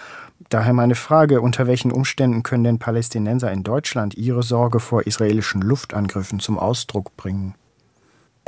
Daher 0.49 0.73
meine 0.73 0.95
Frage, 0.95 1.41
unter 1.41 1.67
welchen 1.67 1.91
Umständen 1.91 2.43
können 2.43 2.63
denn 2.63 2.79
Palästinenser 2.79 3.51
in 3.51 3.63
Deutschland 3.63 4.15
ihre 4.15 4.43
Sorge 4.43 4.79
vor 4.79 5.05
israelischen 5.05 5.61
Luftangriffen 5.61 6.39
zum 6.39 6.57
Ausdruck 6.57 7.15
bringen? 7.15 7.55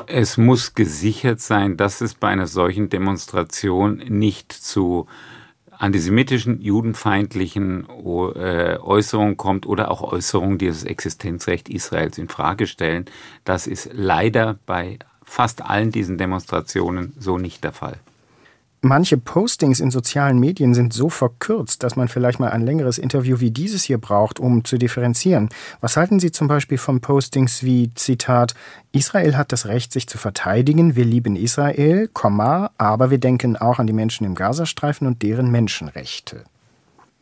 Es 0.08 0.38
muss 0.38 0.74
gesichert 0.74 1.40
sein, 1.40 1.78
dass 1.78 2.02
es 2.02 2.16
bei 2.16 2.30
einer 2.30 2.48
solchen 2.48 2.90
Demonstration 2.90 3.98
nicht 3.98 4.52
zu 4.52 5.08
antisemitischen, 5.80 6.62
judenfeindlichen 6.62 7.88
äh, 8.36 8.78
Äußerungen 8.78 9.38
kommt 9.38 9.66
oder 9.66 9.92
auch 9.92 10.02
Äußerungen, 10.02 10.58
die 10.58 10.68
das 10.68 10.84
Existenzrecht 10.84 11.70
Israels 11.70 12.18
in 12.18 12.30
Frage 12.30 12.68
stellen. 12.68 13.06
Das 13.44 13.68
ist 13.68 13.90
leider 13.94 14.58
bei 14.66 15.00
fast 15.24 15.64
allen 15.64 15.92
diesen 15.92 16.18
Demonstrationen 16.18 17.14
so 17.18 17.38
nicht 17.38 17.64
der 17.64 17.74
Fall 17.74 18.00
manche 18.84 19.18
Postings 19.18 19.80
in 19.80 19.92
sozialen 19.92 20.40
Medien 20.40 20.74
sind 20.74 20.94
so 20.94 21.10
verkürzt, 21.10 21.84
dass 21.84 21.96
man 21.96 22.10
vielleicht 22.10 22.40
mal 22.40 22.50
ein 22.50 22.62
längeres 22.62 22.98
Interview 22.98 23.40
wie 23.40 23.50
dieses 23.50 23.84
hier 23.84 23.98
braucht, 23.98 24.40
um 24.40 24.66
zu 24.66 24.78
differenzieren. 24.78 25.50
Was 25.82 25.98
halten 25.98 26.20
Sie 26.20 26.32
zum 26.32 26.48
Beispiel 26.48 26.78
von 26.78 27.02
Postings 27.02 27.64
wie 27.64 27.94
Zitat 27.96 28.54
Israel 28.92 29.38
hat 29.38 29.52
das 29.52 29.66
Recht, 29.66 29.92
sich 29.92 30.08
zu 30.08 30.18
verteidigen, 30.18 30.96
wir 30.96 31.06
lieben 31.06 31.36
Israel, 31.36 32.10
aber 32.78 33.10
wir 33.10 33.18
denken 33.18 33.56
auch 33.56 33.80
an 33.80 33.88
die 33.88 33.94
Menschen 33.94 34.26
im 34.26 34.36
Gazastreifen 34.36 35.08
und 35.08 35.24
deren 35.24 35.50
Menschenrechte 35.50 36.44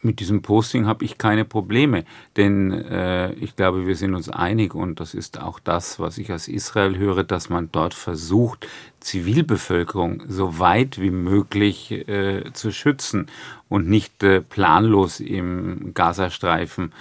mit 0.02 0.20
diesem 0.20 0.42
Posting 0.42 0.88
habe 0.88 1.06
ich 1.06 1.18
keine 1.18 1.46
Probleme, 1.46 2.06
denn 2.36 2.72
äh, 2.72 3.34
ich 3.34 3.56
glaube, 3.56 3.86
wir 3.86 3.96
sind 3.96 4.16
uns 4.16 4.30
einig 4.30 4.74
und 4.74 5.00
das 5.00 5.14
ist 5.14 5.40
auch 5.40 5.60
das, 5.60 6.00
was 6.00 6.18
ich 6.18 6.32
aus 6.34 6.48
Israel 6.48 6.98
höre, 6.98 7.24
dass 7.24 7.50
man 7.50 7.70
dort 7.72 7.94
versucht, 7.94 8.68
Zivilbevölkerung 9.00 10.24
so 10.28 10.60
weit 10.60 11.00
wie 11.00 11.12
möglich 11.12 11.92
äh, 12.08 12.52
zu 12.54 12.72
schützen 12.72 13.28
und 13.70 13.88
nicht 13.88 14.24
äh, 14.24 14.42
planlos 14.42 15.20
im 15.20 15.94
Gazastreifen 15.94 16.94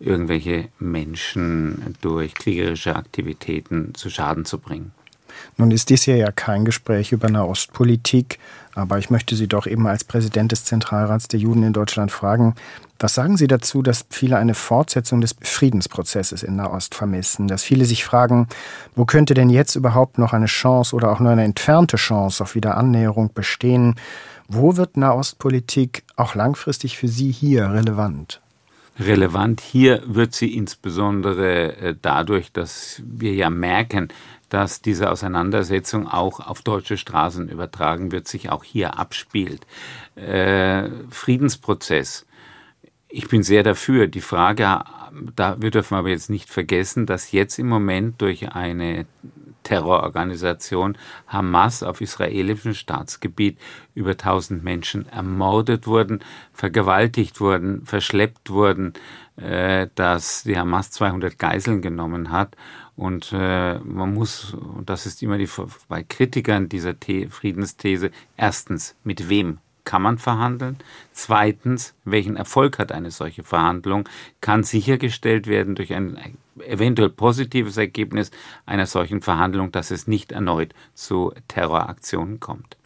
irgendwelche 0.00 0.68
Menschen 0.78 1.96
durch 2.00 2.34
kriegerische 2.34 2.94
Aktivitäten 2.94 3.94
zu 3.94 4.10
Schaden 4.10 4.44
zu 4.44 4.58
bringen. 4.58 4.92
Nun 5.56 5.70
ist 5.70 5.90
dies 5.90 6.04
hier 6.04 6.16
ja 6.16 6.30
kein 6.30 6.64
Gespräch 6.64 7.12
über 7.12 7.28
Nahostpolitik, 7.28 8.38
aber 8.74 8.98
ich 8.98 9.10
möchte 9.10 9.34
Sie 9.36 9.48
doch 9.48 9.66
eben 9.66 9.86
als 9.86 10.04
Präsident 10.04 10.52
des 10.52 10.64
Zentralrats 10.64 11.28
der 11.28 11.40
Juden 11.40 11.62
in 11.62 11.72
Deutschland 11.72 12.12
fragen, 12.12 12.54
was 13.00 13.14
sagen 13.14 13.36
Sie 13.36 13.46
dazu, 13.46 13.82
dass 13.82 14.06
viele 14.10 14.36
eine 14.36 14.54
Fortsetzung 14.54 15.20
des 15.20 15.36
Friedensprozesses 15.40 16.42
in 16.42 16.56
Nahost 16.56 16.94
vermissen, 16.94 17.46
dass 17.46 17.62
viele 17.62 17.84
sich 17.84 18.04
fragen, 18.04 18.48
wo 18.96 19.04
könnte 19.04 19.34
denn 19.34 19.50
jetzt 19.50 19.76
überhaupt 19.76 20.18
noch 20.18 20.32
eine 20.32 20.46
Chance 20.46 20.96
oder 20.96 21.10
auch 21.10 21.20
nur 21.20 21.30
eine 21.30 21.44
entfernte 21.44 21.96
Chance 21.96 22.42
auf 22.42 22.54
Wiederannäherung 22.54 23.32
bestehen? 23.32 23.94
Wo 24.48 24.76
wird 24.76 24.96
Nahostpolitik 24.96 26.02
auch 26.16 26.34
langfristig 26.34 26.98
für 26.98 27.08
Sie 27.08 27.30
hier 27.30 27.70
relevant? 27.70 28.40
Relevant 28.98 29.60
hier 29.60 30.02
wird 30.06 30.34
sie 30.34 30.56
insbesondere 30.56 31.76
äh, 31.76 31.94
dadurch, 32.00 32.50
dass 32.50 33.00
wir 33.06 33.32
ja 33.32 33.48
merken, 33.48 34.08
dass 34.48 34.80
diese 34.80 35.10
Auseinandersetzung 35.10 36.06
auch 36.06 36.40
auf 36.40 36.62
deutsche 36.62 36.96
Straßen 36.96 37.48
übertragen 37.48 38.12
wird, 38.12 38.28
sich 38.28 38.50
auch 38.50 38.64
hier 38.64 38.98
abspielt. 38.98 39.66
Äh, 40.16 40.88
Friedensprozess. 41.10 42.26
Ich 43.08 43.28
bin 43.28 43.42
sehr 43.42 43.62
dafür. 43.62 44.06
Die 44.06 44.20
Frage, 44.20 44.82
da, 45.34 45.56
wir 45.60 45.70
dürfen 45.70 45.94
aber 45.94 46.08
jetzt 46.08 46.30
nicht 46.30 46.50
vergessen, 46.50 47.06
dass 47.06 47.32
jetzt 47.32 47.58
im 47.58 47.68
Moment 47.68 48.20
durch 48.20 48.52
eine 48.52 49.06
Terrororganisation 49.62 50.96
Hamas 51.26 51.82
auf 51.82 52.00
israelischem 52.00 52.72
Staatsgebiet 52.72 53.58
über 53.94 54.12
1000 54.12 54.64
Menschen 54.64 55.06
ermordet 55.08 55.86
wurden, 55.86 56.20
vergewaltigt 56.52 57.40
wurden, 57.40 57.84
verschleppt 57.84 58.50
wurden, 58.50 58.94
äh, 59.36 59.88
dass 59.94 60.44
die 60.44 60.56
Hamas 60.56 60.90
200 60.90 61.38
Geiseln 61.38 61.82
genommen 61.82 62.30
hat 62.30 62.56
und 62.98 63.32
äh, 63.32 63.78
man 63.78 64.12
muss, 64.12 64.54
und 64.54 64.90
das 64.90 65.06
ist 65.06 65.22
immer 65.22 65.38
die 65.38 65.48
bei 65.86 66.02
Kritikern 66.02 66.68
dieser 66.68 66.94
The 67.06 67.28
Friedensthese, 67.28 68.10
erstens, 68.36 68.96
mit 69.04 69.28
wem 69.28 69.58
kann 69.84 70.02
man 70.02 70.18
verhandeln? 70.18 70.78
Zweitens, 71.12 71.94
welchen 72.04 72.34
Erfolg 72.34 72.80
hat 72.80 72.90
eine 72.90 73.12
solche 73.12 73.44
Verhandlung? 73.44 74.08
Kann 74.40 74.64
sichergestellt 74.64 75.46
werden 75.46 75.76
durch 75.76 75.94
ein 75.94 76.18
eventuell 76.58 77.08
positives 77.10 77.76
Ergebnis 77.76 78.32
einer 78.66 78.86
solchen 78.86 79.22
Verhandlung, 79.22 79.70
dass 79.70 79.92
es 79.92 80.08
nicht 80.08 80.32
erneut 80.32 80.74
zu 80.94 81.32
Terroraktionen 81.46 82.40
kommt? 82.40 82.76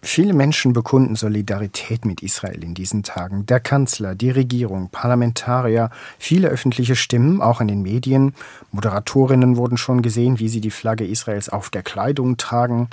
Viele 0.00 0.32
Menschen 0.32 0.72
bekunden 0.72 1.16
Solidarität 1.16 2.04
mit 2.04 2.22
Israel 2.22 2.62
in 2.62 2.72
diesen 2.72 3.02
Tagen. 3.02 3.46
Der 3.46 3.58
Kanzler, 3.58 4.14
die 4.14 4.30
Regierung, 4.30 4.90
Parlamentarier, 4.90 5.90
viele 6.18 6.48
öffentliche 6.48 6.94
Stimmen, 6.94 7.42
auch 7.42 7.60
in 7.60 7.66
den 7.66 7.82
Medien. 7.82 8.32
Moderatorinnen 8.70 9.56
wurden 9.56 9.76
schon 9.76 10.02
gesehen, 10.02 10.38
wie 10.38 10.48
sie 10.48 10.60
die 10.60 10.70
Flagge 10.70 11.04
Israels 11.04 11.48
auf 11.48 11.70
der 11.70 11.82
Kleidung 11.82 12.36
tragen. 12.36 12.88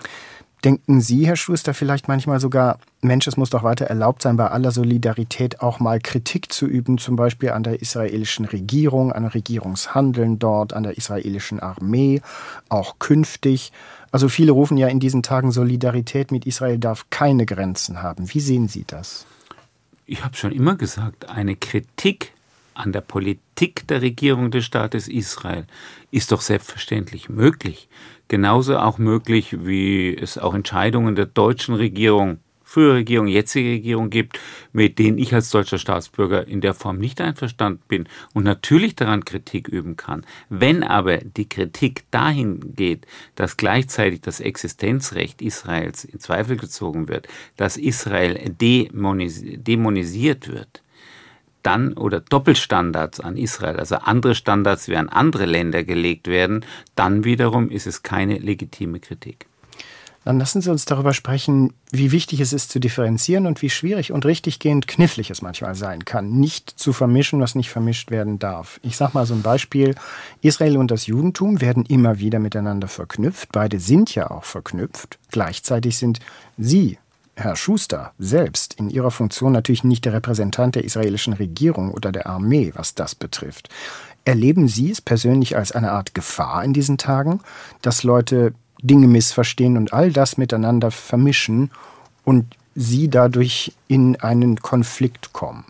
Denken 0.63 0.99
Sie, 0.99 1.27
Herr 1.27 1.35
Schuster, 1.35 1.75
vielleicht 1.75 2.07
manchmal 2.07 2.39
sogar, 2.39 2.79
Mensch, 3.01 3.27
es 3.27 3.37
muss 3.37 3.51
doch 3.51 3.61
weiter 3.61 3.85
erlaubt 3.85 4.23
sein, 4.23 4.35
bei 4.35 4.47
aller 4.47 4.71
Solidarität 4.71 5.61
auch 5.61 5.79
mal 5.79 5.99
Kritik 5.99 6.51
zu 6.51 6.65
üben, 6.65 6.97
zum 6.97 7.15
Beispiel 7.15 7.51
an 7.51 7.61
der 7.61 7.83
israelischen 7.83 8.45
Regierung, 8.45 9.11
an 9.11 9.25
Regierungshandeln 9.25 10.39
dort, 10.39 10.73
an 10.73 10.81
der 10.81 10.97
israelischen 10.97 11.59
Armee, 11.59 12.19
auch 12.67 12.97
künftig. 12.97 13.71
Also 14.15 14.29
viele 14.29 14.53
rufen 14.53 14.77
ja 14.77 14.87
in 14.87 15.01
diesen 15.01 15.23
Tagen, 15.23 15.51
Solidarität 15.51 16.31
mit 16.31 16.45
Israel 16.45 16.77
darf 16.77 17.07
keine 17.09 17.45
Grenzen 17.45 18.01
haben. 18.01 18.33
Wie 18.33 18.39
sehen 18.39 18.69
Sie 18.69 18.85
das? 18.87 19.25
Ich 20.05 20.23
habe 20.23 20.37
schon 20.37 20.53
immer 20.53 20.77
gesagt, 20.77 21.27
eine 21.27 21.57
Kritik 21.57 22.31
an 22.75 22.93
der 22.93 23.01
Politik 23.01 23.85
der 23.89 24.01
Regierung 24.01 24.51
des 24.51 24.63
Staates 24.63 25.09
Israel 25.09 25.67
ist 26.11 26.31
doch 26.31 26.39
selbstverständlich 26.39 27.27
möglich. 27.27 27.89
Genauso 28.29 28.77
auch 28.77 28.99
möglich, 28.99 29.65
wie 29.65 30.15
es 30.15 30.37
auch 30.37 30.53
Entscheidungen 30.53 31.15
der 31.15 31.25
deutschen 31.25 31.75
Regierung 31.75 32.37
frühere 32.75 32.95
Regierung, 32.95 33.27
jetzige 33.27 33.69
Regierung 33.69 34.09
gibt, 34.09 34.37
mit 34.73 34.99
denen 34.99 35.17
ich 35.17 35.33
als 35.33 35.49
deutscher 35.49 35.77
Staatsbürger 35.77 36.45
in 36.45 36.59
der 36.59 36.73
Form 36.73 36.97
nicht 36.97 37.21
einverstanden 37.21 37.81
bin 37.87 38.09
und 38.33 38.43
natürlich 38.43 38.95
daran 38.95 39.23
Kritik 39.23 39.69
üben 39.69 39.95
kann. 39.95 40.25
Wenn 40.49 40.83
aber 40.83 41.19
die 41.19 41.47
Kritik 41.47 42.03
dahin 42.11 42.75
geht, 42.75 43.07
dass 43.35 43.55
gleichzeitig 43.55 44.19
das 44.19 44.41
Existenzrecht 44.41 45.41
Israels 45.41 46.03
in 46.03 46.19
Zweifel 46.19 46.57
gezogen 46.57 47.07
wird, 47.07 47.29
dass 47.55 47.77
Israel 47.77 48.37
dämonisiert 48.59 50.49
wird, 50.49 50.81
dann 51.63 51.93
oder 51.93 52.19
Doppelstandards 52.19 53.21
an 53.21 53.37
Israel, 53.37 53.77
also 53.77 53.95
andere 53.95 54.35
Standards, 54.35 54.89
wie 54.89 54.97
an 54.97 55.07
andere 55.07 55.45
Länder 55.45 55.85
gelegt 55.85 56.27
werden, 56.27 56.65
dann 56.95 57.23
wiederum 57.23 57.69
ist 57.69 57.87
es 57.87 58.03
keine 58.03 58.37
legitime 58.37 58.99
Kritik. 58.99 59.45
Dann 60.25 60.39
lassen 60.39 60.59
Sie 60.59 60.71
uns 60.71 60.85
darüber 60.85 61.13
sprechen, 61.13 61.73
wie 61.91 62.11
wichtig 62.11 62.39
es 62.39 62.51
ist 62.51 62.71
zu 62.71 62.79
differenzieren 62.79 63.45
und 63.45 63.61
wie 63.61 63.69
schwierig 63.69 64.11
und 64.11 64.25
richtiggehend 64.25 64.87
knifflig 64.87 65.29
es 65.29 65.43
manchmal 65.43 65.75
sein 65.75 66.03
kann, 66.03 66.31
nicht 66.31 66.71
zu 66.71 66.93
vermischen, 66.93 67.39
was 67.39 67.53
nicht 67.53 67.69
vermischt 67.69 68.09
werden 68.09 68.39
darf. 68.39 68.79
Ich 68.81 68.97
sage 68.97 69.11
mal 69.13 69.27
so 69.27 69.35
ein 69.35 69.43
Beispiel. 69.43 69.93
Israel 70.41 70.77
und 70.77 70.89
das 70.89 71.05
Judentum 71.05 71.61
werden 71.61 71.85
immer 71.85 72.17
wieder 72.17 72.39
miteinander 72.39 72.87
verknüpft. 72.87 73.49
Beide 73.51 73.79
sind 73.79 74.15
ja 74.15 74.31
auch 74.31 74.45
verknüpft. 74.45 75.19
Gleichzeitig 75.29 75.99
sind 75.99 76.19
Sie, 76.57 76.97
Herr 77.35 77.55
Schuster, 77.55 78.13
selbst 78.17 78.73
in 78.73 78.89
Ihrer 78.89 79.11
Funktion 79.11 79.51
natürlich 79.51 79.83
nicht 79.83 80.05
der 80.05 80.13
Repräsentant 80.13 80.73
der 80.73 80.85
israelischen 80.85 81.33
Regierung 81.33 81.91
oder 81.91 82.11
der 82.11 82.25
Armee, 82.25 82.71
was 82.73 82.95
das 82.95 83.13
betrifft. 83.13 83.69
Erleben 84.23 84.67
Sie 84.67 84.89
es 84.89 85.01
persönlich 85.01 85.55
als 85.55 85.71
eine 85.71 85.91
Art 85.91 86.15
Gefahr 86.15 86.63
in 86.63 86.73
diesen 86.73 86.97
Tagen, 86.97 87.41
dass 87.83 88.01
Leute 88.01 88.55
Dinge 88.87 89.07
missverstehen 89.07 89.77
und 89.77 89.93
all 89.93 90.11
das 90.11 90.37
miteinander 90.37 90.91
vermischen 90.91 91.71
und 92.23 92.55
sie 92.75 93.09
dadurch 93.09 93.73
in 93.87 94.17
einen 94.17 94.61
Konflikt 94.61 95.33
kommen. 95.33 95.65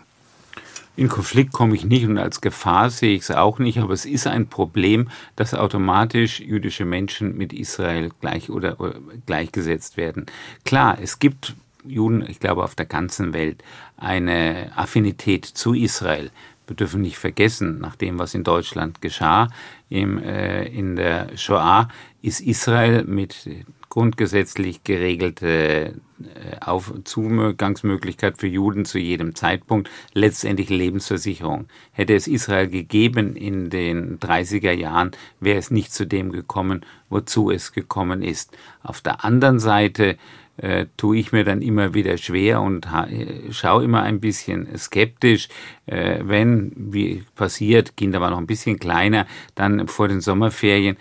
In 0.97 1.09
Konflikt 1.09 1.51
komme 1.51 1.75
ich 1.75 1.83
nicht 1.83 2.05
und 2.05 2.17
als 2.17 2.39
Gefahr 2.39 2.89
sehe 2.89 3.15
ich 3.15 3.23
es 3.23 3.31
auch 3.31 3.59
nicht, 3.59 3.79
aber 3.79 3.93
es 3.93 4.05
ist 4.05 4.27
ein 4.27 4.47
Problem, 4.47 5.09
dass 5.35 5.53
automatisch 5.53 6.39
jüdische 6.39 6.85
Menschen 6.85 7.37
mit 7.37 7.51
Israel 7.51 8.11
gleich 8.21 8.49
oder, 8.49 8.79
oder 8.79 8.95
gleichgesetzt 9.25 9.97
werden. 9.97 10.25
Klar, 10.63 10.97
es 11.01 11.19
gibt 11.19 11.53
Juden, 11.85 12.25
ich 12.27 12.39
glaube 12.39 12.63
auf 12.63 12.75
der 12.75 12.85
ganzen 12.85 13.33
Welt, 13.33 13.61
eine 13.97 14.71
Affinität 14.75 15.45
zu 15.45 15.73
Israel. 15.73 16.31
Wir 16.67 16.75
dürfen 16.75 17.01
nicht 17.01 17.17
vergessen, 17.17 17.79
nach 17.79 17.95
dem, 17.95 18.17
was 18.17 18.33
in 18.33 18.43
Deutschland 18.43 19.01
geschah, 19.01 19.49
im, 19.89 20.17
äh, 20.17 20.65
in 20.65 20.95
der 20.95 21.37
Shoah, 21.37 21.89
ist 22.25 22.39
Israel 22.39 23.03
mit 23.03 23.47
grundgesetzlich 23.89 24.83
geregelte 24.83 25.93
äh, 26.19 26.59
Auf 26.59 26.91
Zugangsmöglichkeit 27.03 28.39
für 28.39 28.47
Juden 28.47 28.83
zu 28.83 28.97
jedem 28.97 29.35
Zeitpunkt 29.35 29.89
letztendlich 30.13 30.69
Lebensversicherung. 30.69 31.67
Hätte 31.91 32.15
es 32.15 32.27
Israel 32.27 32.67
gegeben 32.67 33.35
in 33.35 33.69
den 33.69 34.19
30er 34.19 34.71
Jahren, 34.71 35.11
wäre 35.39 35.59
es 35.59 35.69
nicht 35.69 35.93
zu 35.93 36.07
dem 36.07 36.31
gekommen, 36.31 36.81
wozu 37.09 37.51
es 37.51 37.73
gekommen 37.73 38.23
ist. 38.23 38.57
Auf 38.81 39.01
der 39.01 39.23
anderen 39.23 39.59
Seite 39.59 40.17
äh, 40.57 40.87
tue 40.97 41.17
ich 41.17 41.31
mir 41.31 41.43
dann 41.43 41.61
immer 41.61 41.93
wieder 41.93 42.17
schwer 42.17 42.61
und 42.61 42.87
äh, 42.87 43.51
schaue 43.51 43.83
immer 43.83 44.01
ein 44.01 44.19
bisschen 44.19 44.67
skeptisch, 44.77 45.47
äh, 45.85 46.19
wenn, 46.23 46.71
wie 46.75 47.23
passiert, 47.35 47.95
Kinder 47.97 48.19
waren 48.19 48.31
noch 48.31 48.39
ein 48.39 48.47
bisschen 48.47 48.79
kleiner, 48.79 49.27
dann 49.53 49.87
vor 49.87 50.07
den 50.07 50.21
Sommerferien, 50.21 50.97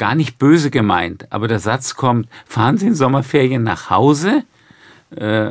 gar 0.00 0.14
nicht 0.14 0.38
böse 0.38 0.70
gemeint, 0.70 1.26
aber 1.30 1.46
der 1.46 1.58
Satz 1.58 1.94
kommt, 1.94 2.26
fahren 2.46 2.78
Sie 2.78 2.86
in 2.86 2.94
Sommerferien 2.94 3.62
nach 3.62 3.90
Hause? 3.90 4.44
Äh, 5.14 5.50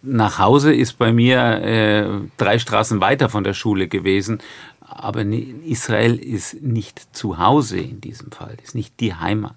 nach 0.00 0.38
Hause 0.38 0.72
ist 0.72 0.96
bei 0.96 1.12
mir 1.12 1.40
äh, 1.40 2.06
drei 2.36 2.60
Straßen 2.60 3.00
weiter 3.00 3.28
von 3.28 3.42
der 3.42 3.52
Schule 3.52 3.88
gewesen, 3.88 4.38
aber 4.80 5.22
Israel 5.22 6.14
ist 6.14 6.62
nicht 6.62 7.16
zu 7.16 7.38
Hause 7.38 7.80
in 7.80 8.00
diesem 8.00 8.30
Fall, 8.30 8.56
ist 8.62 8.76
nicht 8.76 9.00
die 9.00 9.12
Heimat. 9.12 9.56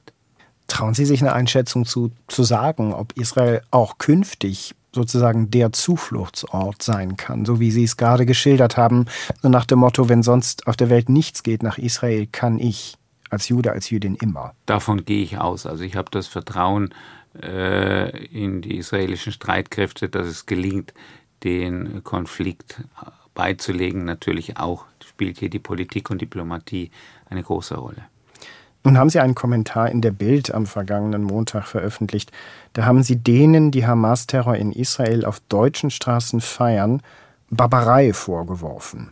Trauen 0.65 0.95
Sie 0.95 1.05
sich 1.05 1.21
eine 1.21 1.33
Einschätzung 1.33 1.85
zu, 1.85 2.09
zu 2.27 2.41
sagen, 2.41 2.91
ob 2.91 3.13
Israel 3.17 3.61
auch 3.69 3.99
künftig 3.99 4.73
sozusagen 4.91 5.51
der 5.51 5.73
Zufluchtsort 5.73 6.81
sein 6.81 7.17
kann, 7.17 7.45
so 7.45 7.59
wie 7.59 7.69
Sie 7.69 7.83
es 7.83 7.97
gerade 7.97 8.25
geschildert 8.25 8.77
haben, 8.77 9.05
so 9.43 9.49
nach 9.49 9.65
dem 9.65 9.77
Motto, 9.77 10.09
wenn 10.09 10.23
sonst 10.23 10.65
auf 10.65 10.75
der 10.75 10.89
Welt 10.89 11.07
nichts 11.07 11.43
geht, 11.43 11.61
nach 11.61 11.77
Israel 11.77 12.25
kann 12.25 12.57
ich 12.57 12.95
als 13.29 13.49
Jude, 13.49 13.71
als 13.71 13.89
Jüdin 13.89 14.15
immer. 14.15 14.53
Davon 14.65 15.05
gehe 15.05 15.23
ich 15.23 15.37
aus. 15.37 15.65
Also 15.65 15.83
ich 15.83 15.95
habe 15.95 16.09
das 16.11 16.27
Vertrauen 16.27 16.93
äh, 17.41 18.25
in 18.27 18.61
die 18.61 18.77
israelischen 18.77 19.31
Streitkräfte, 19.31 20.09
dass 20.09 20.27
es 20.27 20.45
gelingt, 20.45 20.93
den 21.43 22.03
Konflikt 22.03 22.83
beizulegen. 23.33 24.05
Natürlich 24.05 24.57
auch 24.57 24.85
spielt 25.05 25.37
hier 25.37 25.49
die 25.49 25.59
Politik 25.59 26.09
und 26.09 26.21
Diplomatie 26.21 26.91
eine 27.29 27.43
große 27.43 27.75
Rolle. 27.75 28.03
Nun 28.83 28.97
haben 28.97 29.09
Sie 29.09 29.19
einen 29.19 29.35
Kommentar 29.35 29.89
in 29.89 30.01
der 30.01 30.11
Bild 30.11 30.53
am 30.53 30.65
vergangenen 30.65 31.23
Montag 31.23 31.67
veröffentlicht. 31.67 32.31
Da 32.73 32.85
haben 32.85 33.03
Sie 33.03 33.17
denen, 33.17 33.71
die 33.71 33.85
Hamas-Terror 33.85 34.55
in 34.55 34.71
Israel 34.71 35.25
auf 35.25 35.41
deutschen 35.49 35.91
Straßen 35.91 36.39
feiern, 36.39 37.01
Barbarei 37.49 38.13
vorgeworfen. 38.13 39.09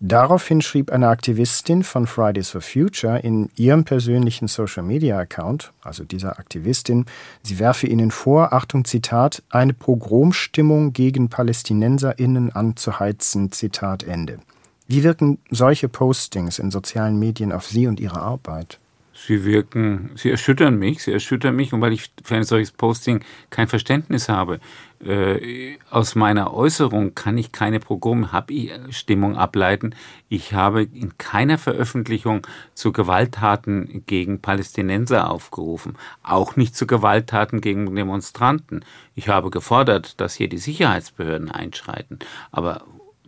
Daraufhin 0.00 0.62
schrieb 0.62 0.92
eine 0.92 1.08
Aktivistin 1.08 1.82
von 1.82 2.06
Fridays 2.06 2.50
for 2.50 2.60
Future 2.60 3.18
in 3.18 3.50
ihrem 3.56 3.84
persönlichen 3.84 4.46
Social-Media-Account, 4.46 5.72
also 5.82 6.04
dieser 6.04 6.38
Aktivistin, 6.38 7.06
sie 7.42 7.58
werfe 7.58 7.88
ihnen 7.88 8.12
vor, 8.12 8.52
Achtung 8.52 8.84
Zitat, 8.84 9.42
eine 9.50 9.74
Pogromstimmung 9.74 10.92
gegen 10.92 11.28
PalästinenserInnen 11.28 12.52
anzuheizen, 12.54 13.50
Zitat 13.50 14.04
Ende. 14.04 14.38
Wie 14.86 15.02
wirken 15.02 15.38
solche 15.50 15.88
Postings 15.88 16.60
in 16.60 16.70
sozialen 16.70 17.18
Medien 17.18 17.50
auf 17.50 17.66
Sie 17.66 17.88
und 17.88 17.98
Ihre 17.98 18.20
Arbeit? 18.20 18.78
Sie 19.20 19.44
wirken, 19.44 20.12
sie 20.14 20.30
erschüttern 20.30 20.78
mich, 20.78 21.02
sie 21.02 21.12
erschüttern 21.12 21.56
mich 21.56 21.72
und 21.72 21.80
weil 21.80 21.92
ich 21.92 22.12
für 22.22 22.36
ein 22.36 22.44
solches 22.44 22.70
Posting 22.70 23.24
kein 23.50 23.66
Verständnis 23.66 24.28
habe. 24.28 24.60
Äh, 25.04 25.76
aus 25.90 26.14
meiner 26.14 26.54
Äußerung 26.54 27.16
kann 27.16 27.36
ich 27.36 27.50
keine 27.50 27.80
Programmstimmung 27.80 29.36
ableiten. 29.36 29.96
Ich 30.28 30.54
habe 30.54 30.84
in 30.84 31.18
keiner 31.18 31.58
Veröffentlichung 31.58 32.46
zu 32.74 32.92
Gewalttaten 32.92 34.04
gegen 34.06 34.40
Palästinenser 34.40 35.28
aufgerufen, 35.28 35.96
auch 36.22 36.54
nicht 36.54 36.76
zu 36.76 36.86
Gewalttaten 36.86 37.60
gegen 37.60 37.92
Demonstranten. 37.96 38.84
Ich 39.16 39.28
habe 39.28 39.50
gefordert, 39.50 40.20
dass 40.20 40.34
hier 40.34 40.48
die 40.48 40.58
Sicherheitsbehörden 40.58 41.50
einschreiten, 41.50 42.20
aber 42.52 42.84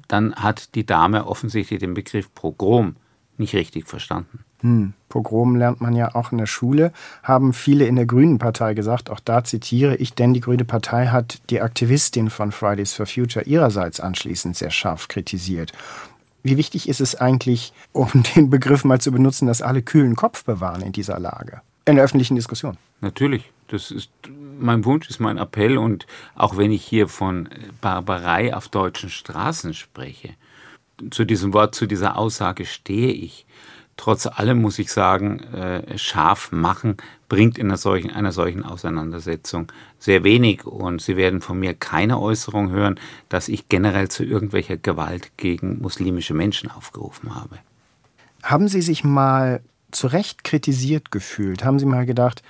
dann 0.07 0.37
hat 0.37 0.76
die 0.76 0.87
Dame 0.87 1.26
offensichtlich 1.26 1.81
den 1.81 1.94
Begriff 1.94 2.33
Pogrom 2.33 2.94
nicht 3.38 3.55
richtig 3.55 3.88
verstanden. 3.88 4.44
Hm, 4.62 4.92
Pogrom 5.09 5.57
lernt 5.57 5.81
man 5.81 5.96
ja 5.96 6.14
auch 6.14 6.33
in 6.33 6.38
der 6.38 6.46
Schule, 6.46 6.92
haben 7.23 7.53
viele 7.53 7.87
in 7.87 7.96
der 7.96 8.07
Grünen 8.07 8.38
Partei 8.38 8.75
gesagt. 8.75 9.11
Auch 9.11 9.20
da 9.20 9.42
zitiere 9.44 9.96
ich, 9.96 10.14
denn 10.14 10.35
die 10.35 10.40
Grüne 10.40 10.64
Partei 10.64 11.09
hat 11.09 11.40
die 11.51 11.61
Aktivistin 11.61 12.31
von 12.31 12.53
Fridays 12.53 12.92
for 12.92 13.07
Future 13.07 13.44
ihrerseits 13.44 14.01
anschließend 14.01 14.57
sehr 14.57 14.70
scharf 14.70 15.09
kritisiert. 15.09 15.73
Wie 16.42 16.57
wichtig 16.57 16.88
ist 16.88 17.01
es 17.01 17.14
eigentlich, 17.14 17.73
um 17.92 18.09
den 18.37 18.51
Begriff 18.51 18.85
mal 18.85 19.01
zu 19.01 19.12
benutzen, 19.12 19.46
dass 19.46 19.62
alle 19.62 19.83
kühlen 19.83 20.16
Kopf 20.16 20.44
bewahren 20.44 20.83
in 20.83 20.92
dieser 20.92 21.18
Lage? 21.18 21.61
In 21.87 21.96
der 21.96 22.05
öffentlichen 22.05 22.37
Diskussion. 22.37 22.77
Natürlich. 23.01 23.51
Das 23.68 23.92
ist 23.92 24.11
mein 24.59 24.85
Wunsch, 24.85 25.09
ist 25.09 25.20
mein 25.20 25.38
Appell. 25.38 25.79
Und 25.79 26.07
auch 26.35 26.57
wenn 26.57 26.73
ich 26.73 26.85
hier 26.85 27.09
von 27.09 27.49
Barbarei 27.81 28.55
auf 28.55 28.68
deutschen 28.68 29.11
Straßen 29.11 29.75
spreche, 29.75 30.31
zu 31.11 31.25
diesem 31.25 31.53
Wort, 31.53 31.75
zu 31.75 31.87
dieser 31.87 32.16
Aussage 32.16 32.66
stehe 32.66 33.12
ich. 33.12 33.46
Trotz 34.01 34.27
allem 34.27 34.63
muss 34.63 34.79
ich 34.79 34.91
sagen, 34.91 35.41
äh, 35.53 35.99
scharf 35.99 36.53
machen 36.53 36.97
bringt 37.29 37.59
in 37.59 37.67
einer 37.67 37.77
solchen, 37.77 38.11
einer 38.11 38.33
solchen 38.33 38.65
Auseinandersetzung 38.65 39.71
sehr 39.99 40.25
wenig. 40.25 40.65
Und 40.65 41.03
Sie 41.03 41.19
werden 41.19 41.43
von 41.43 41.61
mir 41.61 41.75
keine 41.75 42.19
Äußerung 42.19 42.71
hören, 42.71 42.99
dass 43.29 43.49
ich 43.49 43.69
generell 43.69 44.09
zu 44.09 44.25
irgendwelcher 44.25 44.79
Gewalt 44.79 45.37
gegen 45.37 45.83
muslimische 45.83 46.33
Menschen 46.33 46.71
aufgerufen 46.71 47.35
habe. 47.35 47.59
Haben 48.43 48.69
Sie 48.69 48.81
sich 48.81 49.05
mal 49.05 49.61
zu 49.91 50.07
Recht 50.07 50.45
kritisiert 50.45 51.11
gefühlt? 51.11 51.63
Haben 51.63 51.79
Sie 51.79 51.85
mal 51.85 52.07
gedacht, 52.07 52.43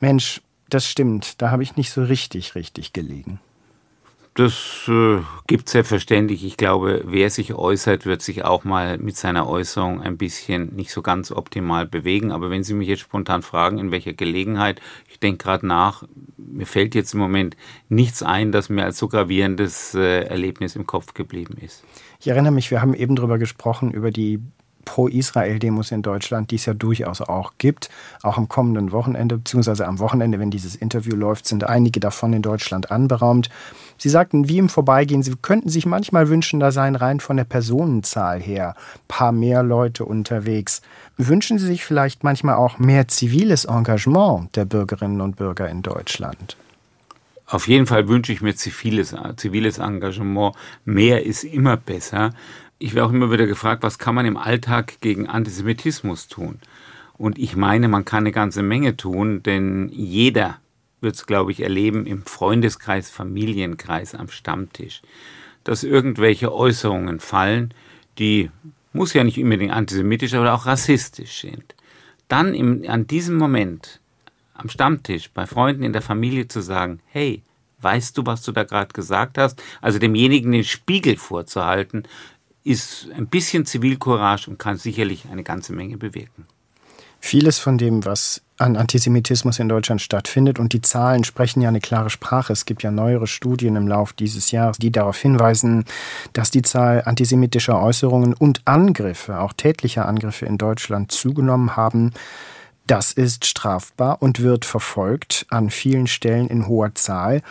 Mensch, 0.00 0.42
das 0.68 0.86
stimmt, 0.86 1.40
da 1.40 1.50
habe 1.50 1.62
ich 1.62 1.76
nicht 1.76 1.90
so 1.90 2.02
richtig, 2.02 2.54
richtig 2.54 2.92
gelegen? 2.92 3.40
Das 4.38 4.84
äh, 4.86 5.18
gibt 5.48 5.68
selbstverständlich. 5.68 6.44
Ich 6.44 6.56
glaube, 6.56 7.02
wer 7.04 7.28
sich 7.28 7.54
äußert, 7.54 8.06
wird 8.06 8.22
sich 8.22 8.44
auch 8.44 8.62
mal 8.62 8.96
mit 8.96 9.16
seiner 9.16 9.48
Äußerung 9.48 10.00
ein 10.00 10.16
bisschen 10.16 10.76
nicht 10.76 10.92
so 10.92 11.02
ganz 11.02 11.32
optimal 11.32 11.86
bewegen. 11.86 12.30
Aber 12.30 12.48
wenn 12.48 12.62
Sie 12.62 12.74
mich 12.74 12.86
jetzt 12.86 13.00
spontan 13.00 13.42
fragen, 13.42 13.78
in 13.78 13.90
welcher 13.90 14.12
Gelegenheit, 14.12 14.80
ich 15.08 15.18
denke 15.18 15.42
gerade 15.42 15.66
nach, 15.66 16.04
mir 16.36 16.66
fällt 16.66 16.94
jetzt 16.94 17.14
im 17.14 17.20
Moment 17.20 17.56
nichts 17.88 18.22
ein, 18.22 18.52
das 18.52 18.68
mir 18.68 18.84
als 18.84 18.98
so 18.98 19.08
gravierendes 19.08 19.96
äh, 19.96 20.26
Erlebnis 20.26 20.76
im 20.76 20.86
Kopf 20.86 21.14
geblieben 21.14 21.56
ist. 21.60 21.82
Ich 22.20 22.28
erinnere 22.28 22.52
mich, 22.52 22.70
wir 22.70 22.80
haben 22.80 22.94
eben 22.94 23.16
darüber 23.16 23.38
gesprochen, 23.38 23.90
über 23.90 24.12
die 24.12 24.38
Pro-Israel-Demos 24.88 25.90
in 25.90 26.00
Deutschland, 26.00 26.50
die 26.50 26.56
es 26.56 26.64
ja 26.64 26.72
durchaus 26.72 27.20
auch 27.20 27.52
gibt. 27.58 27.90
Auch 28.22 28.38
am 28.38 28.48
kommenden 28.48 28.90
Wochenende, 28.90 29.36
beziehungsweise 29.36 29.86
am 29.86 29.98
Wochenende, 29.98 30.38
wenn 30.38 30.50
dieses 30.50 30.74
Interview 30.74 31.14
läuft, 31.14 31.46
sind 31.46 31.64
einige 31.64 32.00
davon 32.00 32.32
in 32.32 32.40
Deutschland 32.40 32.90
anberaumt. 32.90 33.50
Sie 33.98 34.08
sagten, 34.08 34.48
wie 34.48 34.58
im 34.58 34.68
Vorbeigehen, 34.68 35.22
Sie 35.22 35.34
könnten 35.42 35.68
sich 35.68 35.84
manchmal 35.84 36.28
wünschen, 36.28 36.60
da 36.60 36.70
seien 36.70 36.96
rein 36.96 37.20
von 37.20 37.36
der 37.36 37.44
Personenzahl 37.44 38.40
her 38.40 38.74
paar 39.08 39.32
mehr 39.32 39.62
Leute 39.62 40.04
unterwegs. 40.04 40.82
Wünschen 41.16 41.58
Sie 41.58 41.66
sich 41.66 41.84
vielleicht 41.84 42.22
manchmal 42.22 42.54
auch 42.54 42.78
mehr 42.78 43.08
ziviles 43.08 43.64
Engagement 43.64 44.54
der 44.54 44.64
Bürgerinnen 44.64 45.20
und 45.20 45.36
Bürger 45.36 45.68
in 45.68 45.82
Deutschland? 45.82 46.56
Auf 47.46 47.66
jeden 47.66 47.86
Fall 47.86 48.08
wünsche 48.08 48.32
ich 48.32 48.40
mir 48.40 48.54
ziviles, 48.54 49.14
ziviles 49.36 49.78
Engagement. 49.78 50.54
Mehr 50.84 51.24
ist 51.24 51.44
immer 51.44 51.76
besser. 51.76 52.34
Ich 52.78 52.94
werde 52.94 53.08
auch 53.08 53.12
immer 53.12 53.32
wieder 53.32 53.46
gefragt, 53.46 53.82
was 53.82 53.98
kann 53.98 54.14
man 54.14 54.26
im 54.26 54.36
Alltag 54.36 55.00
gegen 55.00 55.26
Antisemitismus 55.26 56.28
tun? 56.28 56.60
Und 57.14 57.38
ich 57.38 57.56
meine, 57.56 57.88
man 57.88 58.04
kann 58.04 58.18
eine 58.18 58.32
ganze 58.32 58.62
Menge 58.62 58.96
tun, 58.96 59.42
denn 59.42 59.88
jeder 59.92 60.58
wird 61.00 61.14
es, 61.14 61.26
glaube 61.26 61.52
ich, 61.52 61.60
erleben 61.60 62.06
im 62.06 62.24
Freundeskreis, 62.24 63.10
Familienkreis, 63.10 64.14
am 64.14 64.28
Stammtisch, 64.28 65.02
dass 65.64 65.84
irgendwelche 65.84 66.52
Äußerungen 66.52 67.20
fallen, 67.20 67.74
die 68.18 68.50
muss 68.92 69.12
ja 69.14 69.22
nicht 69.24 69.38
unbedingt 69.38 69.72
antisemitisch, 69.72 70.34
aber 70.34 70.54
auch 70.54 70.66
rassistisch 70.66 71.40
sind. 71.40 71.74
Dann 72.26 72.54
im, 72.54 72.84
an 72.88 73.06
diesem 73.06 73.36
Moment 73.36 74.00
am 74.54 74.68
Stammtisch 74.68 75.30
bei 75.30 75.46
Freunden 75.46 75.82
in 75.82 75.92
der 75.92 76.02
Familie 76.02 76.48
zu 76.48 76.60
sagen, 76.60 77.00
hey, 77.06 77.42
weißt 77.80 78.18
du, 78.18 78.26
was 78.26 78.42
du 78.42 78.52
da 78.52 78.64
gerade 78.64 78.92
gesagt 78.92 79.38
hast? 79.38 79.62
Also 79.80 79.98
demjenigen 79.98 80.52
den 80.52 80.64
Spiegel 80.64 81.16
vorzuhalten, 81.16 82.02
ist 82.64 83.08
ein 83.16 83.28
bisschen 83.28 83.64
Zivilcourage 83.64 84.50
und 84.50 84.58
kann 84.58 84.76
sicherlich 84.76 85.26
eine 85.30 85.44
ganze 85.44 85.72
Menge 85.72 85.96
bewirken. 85.96 86.46
Vieles 87.20 87.58
von 87.58 87.78
dem, 87.78 88.04
was 88.04 88.42
an 88.58 88.76
Antisemitismus 88.76 89.58
in 89.58 89.68
Deutschland 89.68 90.00
stattfindet, 90.00 90.58
und 90.58 90.72
die 90.72 90.82
Zahlen 90.82 91.24
sprechen 91.24 91.60
ja 91.60 91.68
eine 91.68 91.80
klare 91.80 92.10
Sprache. 92.10 92.52
Es 92.52 92.64
gibt 92.64 92.82
ja 92.82 92.90
neuere 92.90 93.26
Studien 93.26 93.76
im 93.76 93.86
Lauf 93.86 94.12
dieses 94.12 94.50
Jahres, 94.50 94.78
die 94.78 94.90
darauf 94.90 95.18
hinweisen, 95.18 95.84
dass 96.32 96.50
die 96.50 96.62
Zahl 96.62 97.02
antisemitischer 97.04 97.80
Äußerungen 97.80 98.34
und 98.34 98.62
Angriffe, 98.64 99.40
auch 99.40 99.52
tätlicher 99.52 100.06
Angriffe 100.06 100.46
in 100.46 100.58
Deutschland 100.58 101.12
zugenommen 101.12 101.76
haben. 101.76 102.12
Das 102.86 103.12
ist 103.12 103.44
strafbar 103.44 104.22
und 104.22 104.40
wird 104.40 104.64
verfolgt 104.64 105.46
an 105.50 105.70
vielen 105.70 106.06
Stellen 106.06 106.48
in 106.48 106.66
hoher 106.66 106.94
Zahl. 106.94 107.42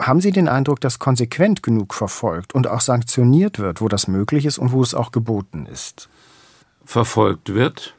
Haben 0.00 0.20
Sie 0.20 0.32
den 0.32 0.48
Eindruck, 0.48 0.80
dass 0.80 0.98
konsequent 0.98 1.62
genug 1.62 1.92
verfolgt 1.94 2.54
und 2.54 2.66
auch 2.66 2.80
sanktioniert 2.80 3.58
wird, 3.58 3.80
wo 3.80 3.88
das 3.88 4.06
möglich 4.08 4.46
ist 4.46 4.58
und 4.58 4.72
wo 4.72 4.82
es 4.82 4.94
auch 4.94 5.12
geboten 5.12 5.66
ist? 5.66 6.08
Verfolgt 6.84 7.54
wird, 7.54 7.94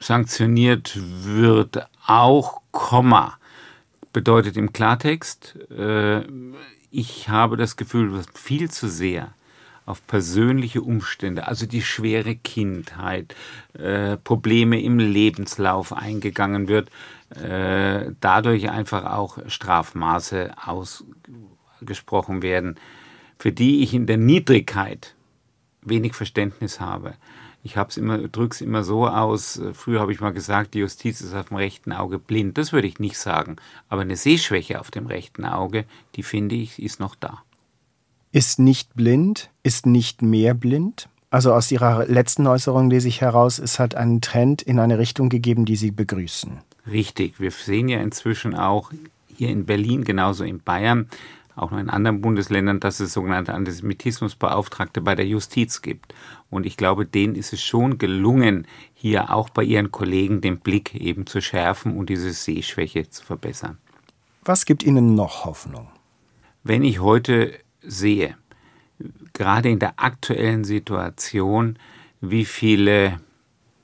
sanktioniert 0.00 0.98
wird 0.98 1.86
auch, 2.06 2.60
Komma, 2.72 3.38
bedeutet 4.12 4.56
im 4.56 4.72
Klartext, 4.72 5.56
äh, 5.70 6.22
ich 6.90 7.28
habe 7.28 7.56
das 7.56 7.76
Gefühl, 7.76 8.10
dass 8.10 8.26
viel 8.34 8.70
zu 8.70 8.88
sehr 8.88 9.32
auf 9.86 10.06
persönliche 10.06 10.82
Umstände, 10.82 11.46
also 11.46 11.66
die 11.66 11.82
schwere 11.82 12.36
Kindheit, 12.36 13.34
äh, 13.74 14.16
Probleme 14.16 14.80
im 14.80 14.98
Lebenslauf 14.98 15.92
eingegangen 15.92 16.68
wird, 16.68 16.90
äh, 17.30 18.12
dadurch 18.20 18.70
einfach 18.70 19.04
auch 19.04 19.38
Strafmaße 19.46 20.52
ausgesprochen 20.64 22.42
werden, 22.42 22.76
für 23.38 23.52
die 23.52 23.82
ich 23.82 23.94
in 23.94 24.06
der 24.06 24.16
Niedrigkeit 24.16 25.14
wenig 25.82 26.14
Verständnis 26.14 26.80
habe. 26.80 27.14
Ich 27.62 27.76
habe 27.76 27.90
es 27.90 27.96
immer, 27.96 28.18
drücke 28.18 28.54
es 28.54 28.60
immer 28.60 28.84
so 28.84 29.06
aus. 29.06 29.58
Äh, 29.58 29.74
früher 29.74 30.00
habe 30.00 30.12
ich 30.12 30.20
mal 30.20 30.32
gesagt, 30.32 30.74
die 30.74 30.80
Justiz 30.80 31.20
ist 31.20 31.34
auf 31.34 31.48
dem 31.48 31.56
rechten 31.56 31.92
Auge 31.92 32.18
blind. 32.18 32.58
Das 32.58 32.72
würde 32.72 32.88
ich 32.88 32.98
nicht 32.98 33.18
sagen. 33.18 33.56
Aber 33.88 34.02
eine 34.02 34.16
Sehschwäche 34.16 34.80
auf 34.80 34.90
dem 34.90 35.06
rechten 35.06 35.44
Auge, 35.44 35.84
die 36.16 36.22
finde 36.22 36.54
ich, 36.54 36.82
ist 36.82 37.00
noch 37.00 37.14
da 37.14 37.42
ist 38.32 38.58
nicht 38.58 38.94
blind, 38.94 39.50
ist 39.62 39.86
nicht 39.86 40.22
mehr 40.22 40.54
blind. 40.54 41.08
Also 41.30 41.52
aus 41.52 41.70
Ihrer 41.70 42.06
letzten 42.06 42.46
Äußerung 42.46 42.90
lese 42.90 43.08
ich 43.08 43.20
heraus, 43.20 43.58
es 43.58 43.78
hat 43.78 43.94
einen 43.94 44.20
Trend 44.20 44.62
in 44.62 44.78
eine 44.78 44.98
Richtung 44.98 45.28
gegeben, 45.28 45.64
die 45.64 45.76
Sie 45.76 45.90
begrüßen. 45.90 46.58
Richtig, 46.90 47.38
wir 47.38 47.50
sehen 47.50 47.88
ja 47.88 48.00
inzwischen 48.00 48.54
auch 48.54 48.90
hier 49.36 49.48
in 49.48 49.64
Berlin, 49.64 50.04
genauso 50.04 50.44
in 50.44 50.60
Bayern, 50.60 51.08
auch 51.60 51.70
noch 51.70 51.78
in 51.78 51.90
anderen 51.90 52.20
Bundesländern, 52.20 52.80
dass 52.80 53.00
es 53.00 53.12
sogenannte 53.12 53.54
Antisemitismusbeauftragte 53.54 55.00
bei 55.00 55.14
der 55.14 55.26
Justiz 55.26 55.82
gibt. 55.82 56.14
Und 56.48 56.66
ich 56.66 56.76
glaube, 56.76 57.06
denen 57.06 57.34
ist 57.34 57.52
es 57.52 57.62
schon 57.62 57.98
gelungen, 57.98 58.66
hier 58.94 59.32
auch 59.32 59.50
bei 59.50 59.62
ihren 59.62 59.90
Kollegen 59.90 60.40
den 60.40 60.58
Blick 60.58 60.94
eben 60.94 61.26
zu 61.26 61.40
schärfen 61.40 61.96
und 61.96 62.08
diese 62.08 62.32
Sehschwäche 62.32 63.08
zu 63.10 63.24
verbessern. 63.24 63.78
Was 64.44 64.64
gibt 64.64 64.82
Ihnen 64.82 65.14
noch 65.14 65.44
Hoffnung? 65.44 65.88
Wenn 66.62 66.82
ich 66.82 67.00
heute 67.00 67.52
sehe, 67.82 68.36
gerade 69.32 69.70
in 69.70 69.78
der 69.78 69.94
aktuellen 69.96 70.64
Situation, 70.64 71.78
wie 72.20 72.44
viele 72.44 73.20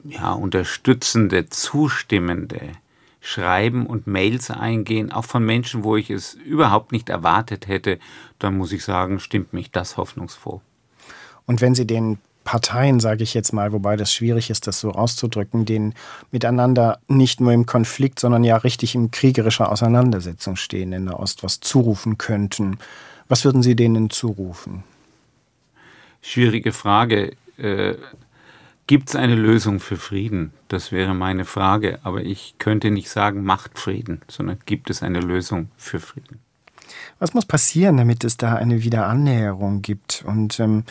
ja, 0.04 0.32
unterstützende, 0.32 1.48
zustimmende 1.48 2.72
Schreiben 3.26 3.86
und 3.86 4.06
Mails 4.06 4.52
eingehen, 4.52 5.10
auch 5.10 5.24
von 5.24 5.44
Menschen, 5.44 5.82
wo 5.82 5.96
ich 5.96 6.10
es 6.10 6.34
überhaupt 6.34 6.92
nicht 6.92 7.08
erwartet 7.08 7.66
hätte, 7.66 7.98
dann 8.38 8.56
muss 8.56 8.70
ich 8.70 8.84
sagen, 8.84 9.18
stimmt 9.18 9.52
mich 9.52 9.72
das 9.72 9.96
hoffnungsfroh. 9.96 10.60
Und 11.44 11.60
wenn 11.60 11.74
Sie 11.74 11.88
den 11.88 12.18
Parteien, 12.44 13.00
sage 13.00 13.24
ich 13.24 13.34
jetzt 13.34 13.52
mal, 13.52 13.72
wobei 13.72 13.96
das 13.96 14.12
schwierig 14.12 14.48
ist, 14.48 14.68
das 14.68 14.78
so 14.78 14.92
auszudrücken, 14.92 15.64
denen 15.64 15.94
miteinander 16.30 17.00
nicht 17.08 17.40
nur 17.40 17.52
im 17.52 17.66
Konflikt, 17.66 18.20
sondern 18.20 18.44
ja 18.44 18.58
richtig 18.58 18.94
in 18.94 19.10
kriegerischer 19.10 19.72
Auseinandersetzung 19.72 20.54
stehen 20.54 20.92
in 20.92 21.06
der 21.06 21.18
Ost, 21.18 21.42
was 21.42 21.58
zurufen 21.58 22.18
könnten, 22.18 22.78
was 23.26 23.44
würden 23.44 23.64
Sie 23.64 23.74
denen 23.74 24.08
zurufen? 24.08 24.84
Schwierige 26.22 26.70
Frage. 26.70 27.32
Äh, 27.58 27.96
Gibt 28.86 29.08
es 29.08 29.16
eine 29.16 29.34
Lösung 29.34 29.80
für 29.80 29.96
Frieden? 29.96 30.52
Das 30.68 30.92
wäre 30.92 31.14
meine 31.14 31.44
Frage. 31.44 31.98
Aber 32.04 32.22
ich 32.22 32.54
könnte 32.58 32.90
nicht 32.90 33.10
sagen, 33.10 33.42
macht 33.42 33.78
Frieden, 33.78 34.20
sondern 34.28 34.58
gibt 34.64 34.90
es 34.90 35.02
eine 35.02 35.20
Lösung 35.20 35.70
für 35.76 35.98
Frieden? 35.98 36.38
Was 37.18 37.34
muss 37.34 37.46
passieren, 37.46 37.96
damit 37.96 38.22
es 38.22 38.36
da 38.36 38.54
eine 38.54 38.84
Wiederannäherung 38.84 39.82
gibt? 39.82 40.22
Und 40.24 40.60
ähm, 40.60 40.84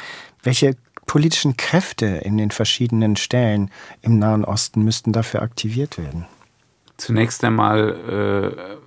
welche 0.43 0.75
politischen 1.05 1.55
Kräfte 1.55 2.05
in 2.05 2.37
den 2.37 2.51
verschiedenen 2.51 3.15
Stellen 3.15 3.71
im 4.01 4.19
Nahen 4.19 4.43
Osten 4.43 4.83
müssten 4.83 5.13
dafür 5.13 5.41
aktiviert 5.41 5.97
werden? 5.97 6.25
Zunächst 6.97 7.43
einmal 7.45 8.59
äh, 8.59 8.77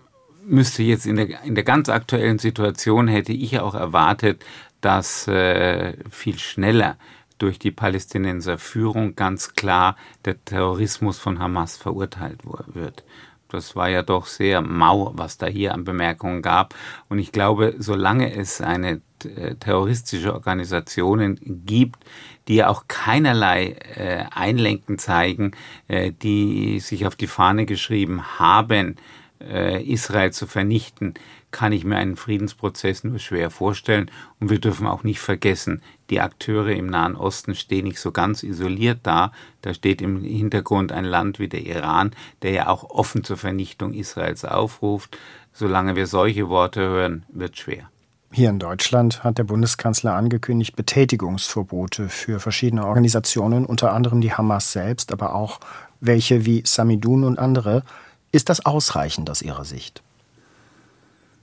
müsste 0.47 0.83
jetzt 0.83 1.07
in 1.07 1.17
der, 1.17 1.43
in 1.45 1.55
der 1.55 1.65
ganz 1.65 1.89
aktuellen 1.89 2.39
Situation 2.39 3.09
hätte 3.09 3.33
ich 3.33 3.59
auch 3.61 3.75
erwartet, 3.75 4.45
dass 4.81 5.29
äh, 5.29 5.95
viel 6.11 6.39
schneller 6.39 6.97
durch 7.39 7.59
die 7.59 7.71
Palästinenser 7.71 8.59
Führung 8.59 9.17
ganz 9.17 9.55
klar 9.55 9.97
der 10.25 10.45
Terrorismus 10.45 11.19
von 11.19 11.39
Hamas 11.39 11.77
verurteilt 11.77 12.41
wird. 12.45 13.05
Das 13.49 13.75
war 13.77 13.89
ja 13.89 14.03
doch 14.03 14.27
sehr 14.27 14.61
mau, 14.61 15.13
was 15.15 15.39
da 15.39 15.47
hier 15.47 15.73
an 15.73 15.85
Bemerkungen 15.85 16.43
gab. 16.43 16.75
Und 17.09 17.19
ich 17.19 17.33
glaube, 17.33 17.75
solange 17.79 18.35
es 18.35 18.61
eine 18.61 19.01
äh, 19.25 19.55
terroristische 19.55 20.35
Organisationen 20.35 21.39
gibt, 21.65 22.05
die 22.47 22.57
ja 22.57 22.69
auch 22.69 22.85
keinerlei 22.89 23.77
äh, 23.97 24.25
Einlenken 24.31 24.99
zeigen, 24.99 25.53
äh, 25.87 26.13
die 26.13 26.81
sich 26.81 27.07
auf 27.07 27.17
die 27.17 27.27
Fahne 27.27 27.65
geschrieben 27.65 28.39
haben, 28.39 28.97
äh, 29.41 29.83
Israel 29.83 30.33
zu 30.33 30.47
vernichten, 30.47 31.15
kann 31.51 31.73
ich 31.73 31.85
mir 31.85 31.97
einen 31.97 32.17
Friedensprozess 32.17 33.05
nur 33.05 33.19
schwer 33.19 33.51
vorstellen. 33.51 34.11
Und 34.41 34.51
wir 34.51 34.61
dürfen 34.61 34.87
auch 34.87 35.03
nicht 35.03 35.21
vergessen, 35.21 35.83
die 36.11 36.21
Akteure 36.21 36.71
im 36.71 36.87
Nahen 36.87 37.17
Osten 37.17 37.55
stehen 37.55 37.85
nicht 37.85 38.01
so 38.01 38.13
ganz 38.13 38.43
isoliert 38.43 39.01
da. 39.03 39.33
Da 39.63 39.75
steht 39.75 40.03
im 40.03 40.23
Hintergrund 40.23 40.93
ein 40.93 41.05
Land 41.05 41.39
wie 41.39 41.49
der 41.49 41.65
Iran, 41.65 42.13
der 42.43 42.53
ja 42.53 42.69
auch 42.69 42.85
offen 42.91 43.25
zur 43.25 43.37
Vernichtung 43.37 43.95
Israels 43.95 44.45
aufruft. 44.45 45.19
Solange 45.53 45.97
wir 45.97 46.07
solche 46.07 46.49
Worte 46.49 46.81
hören, 46.81 47.25
wird 47.31 47.59
schwer. 47.59 47.91
Hier 48.31 48.51
in 48.51 48.59
Deutschland 48.59 49.25
hat 49.25 49.39
der 49.39 49.45
Bundeskanzler 49.45 50.15
angekündigt, 50.15 50.77
Betätigungsverbote 50.77 52.11
für 52.11 52.41
verschiedene 52.41 52.87
Organisationen, 52.87 53.65
unter 53.65 53.93
anderem 53.95 54.21
die 54.21 54.33
Hamas 54.33 54.73
selbst, 54.73 55.13
aber 55.13 55.35
auch 55.35 55.61
welche 56.01 56.45
wie 56.45 56.63
Samidun 56.65 57.25
und 57.25 57.39
andere. 57.39 57.83
Ist 58.31 58.51
das 58.51 58.65
ausreichend 58.67 59.31
aus 59.31 59.41
Ihrer 59.41 59.65
Sicht? 59.65 60.03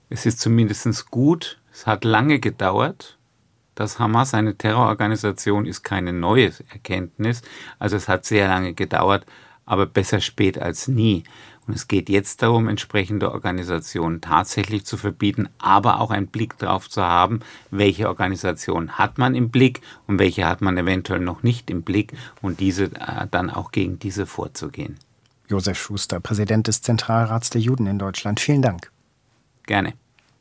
Es 0.10 0.26
ist 0.26 0.40
zumindest 0.40 1.10
gut. 1.10 1.60
Es 1.72 1.88
hat 1.88 2.04
lange 2.04 2.40
gedauert. 2.40 3.18
Dass 3.76 4.00
Hamas 4.00 4.34
eine 4.34 4.56
Terrororganisation 4.56 5.66
ist 5.66 5.84
keine 5.84 6.14
neue 6.14 6.52
Erkenntnis. 6.70 7.42
Also 7.78 7.98
es 7.98 8.08
hat 8.08 8.24
sehr 8.24 8.48
lange 8.48 8.74
gedauert, 8.74 9.26
aber 9.66 9.86
besser 9.86 10.22
spät 10.22 10.58
als 10.58 10.88
nie. 10.88 11.24
Und 11.68 11.76
es 11.76 11.88
geht 11.88 12.10
jetzt 12.10 12.42
darum, 12.42 12.70
entsprechende 12.70 13.32
Organisationen 13.32 14.22
tatsächlich 14.22 14.86
zu 14.86 14.98
verbieten, 14.98 15.50
aber 15.58 16.00
auch 16.00 16.12
einen 16.12 16.28
Blick 16.28 16.58
darauf 16.60 16.90
zu 16.90 17.02
haben, 17.02 17.40
welche 17.72 18.08
Organisationen 18.08 18.98
hat 18.98 19.18
man 19.18 19.36
im 19.36 19.50
Blick 19.50 19.82
und 20.08 20.20
welche 20.20 20.48
hat 20.48 20.62
man 20.62 20.78
eventuell 20.78 21.20
noch 21.20 21.44
nicht 21.44 21.70
im 21.70 21.82
Blick 21.82 22.14
und 22.42 22.60
diese 22.60 22.86
äh, 22.86 23.28
dann 23.30 23.50
auch 23.50 23.72
gegen 23.72 23.98
diese 24.00 24.26
vorzugehen. 24.26 24.98
Josef 25.48 25.78
Schuster, 25.78 26.20
Präsident 26.20 26.68
des 26.68 26.82
Zentralrats 26.82 27.50
der 27.50 27.62
Juden 27.62 27.88
in 27.88 28.00
Deutschland. 28.00 28.40
Vielen 28.40 28.62
Dank. 28.62 28.92
Gerne. 29.68 29.94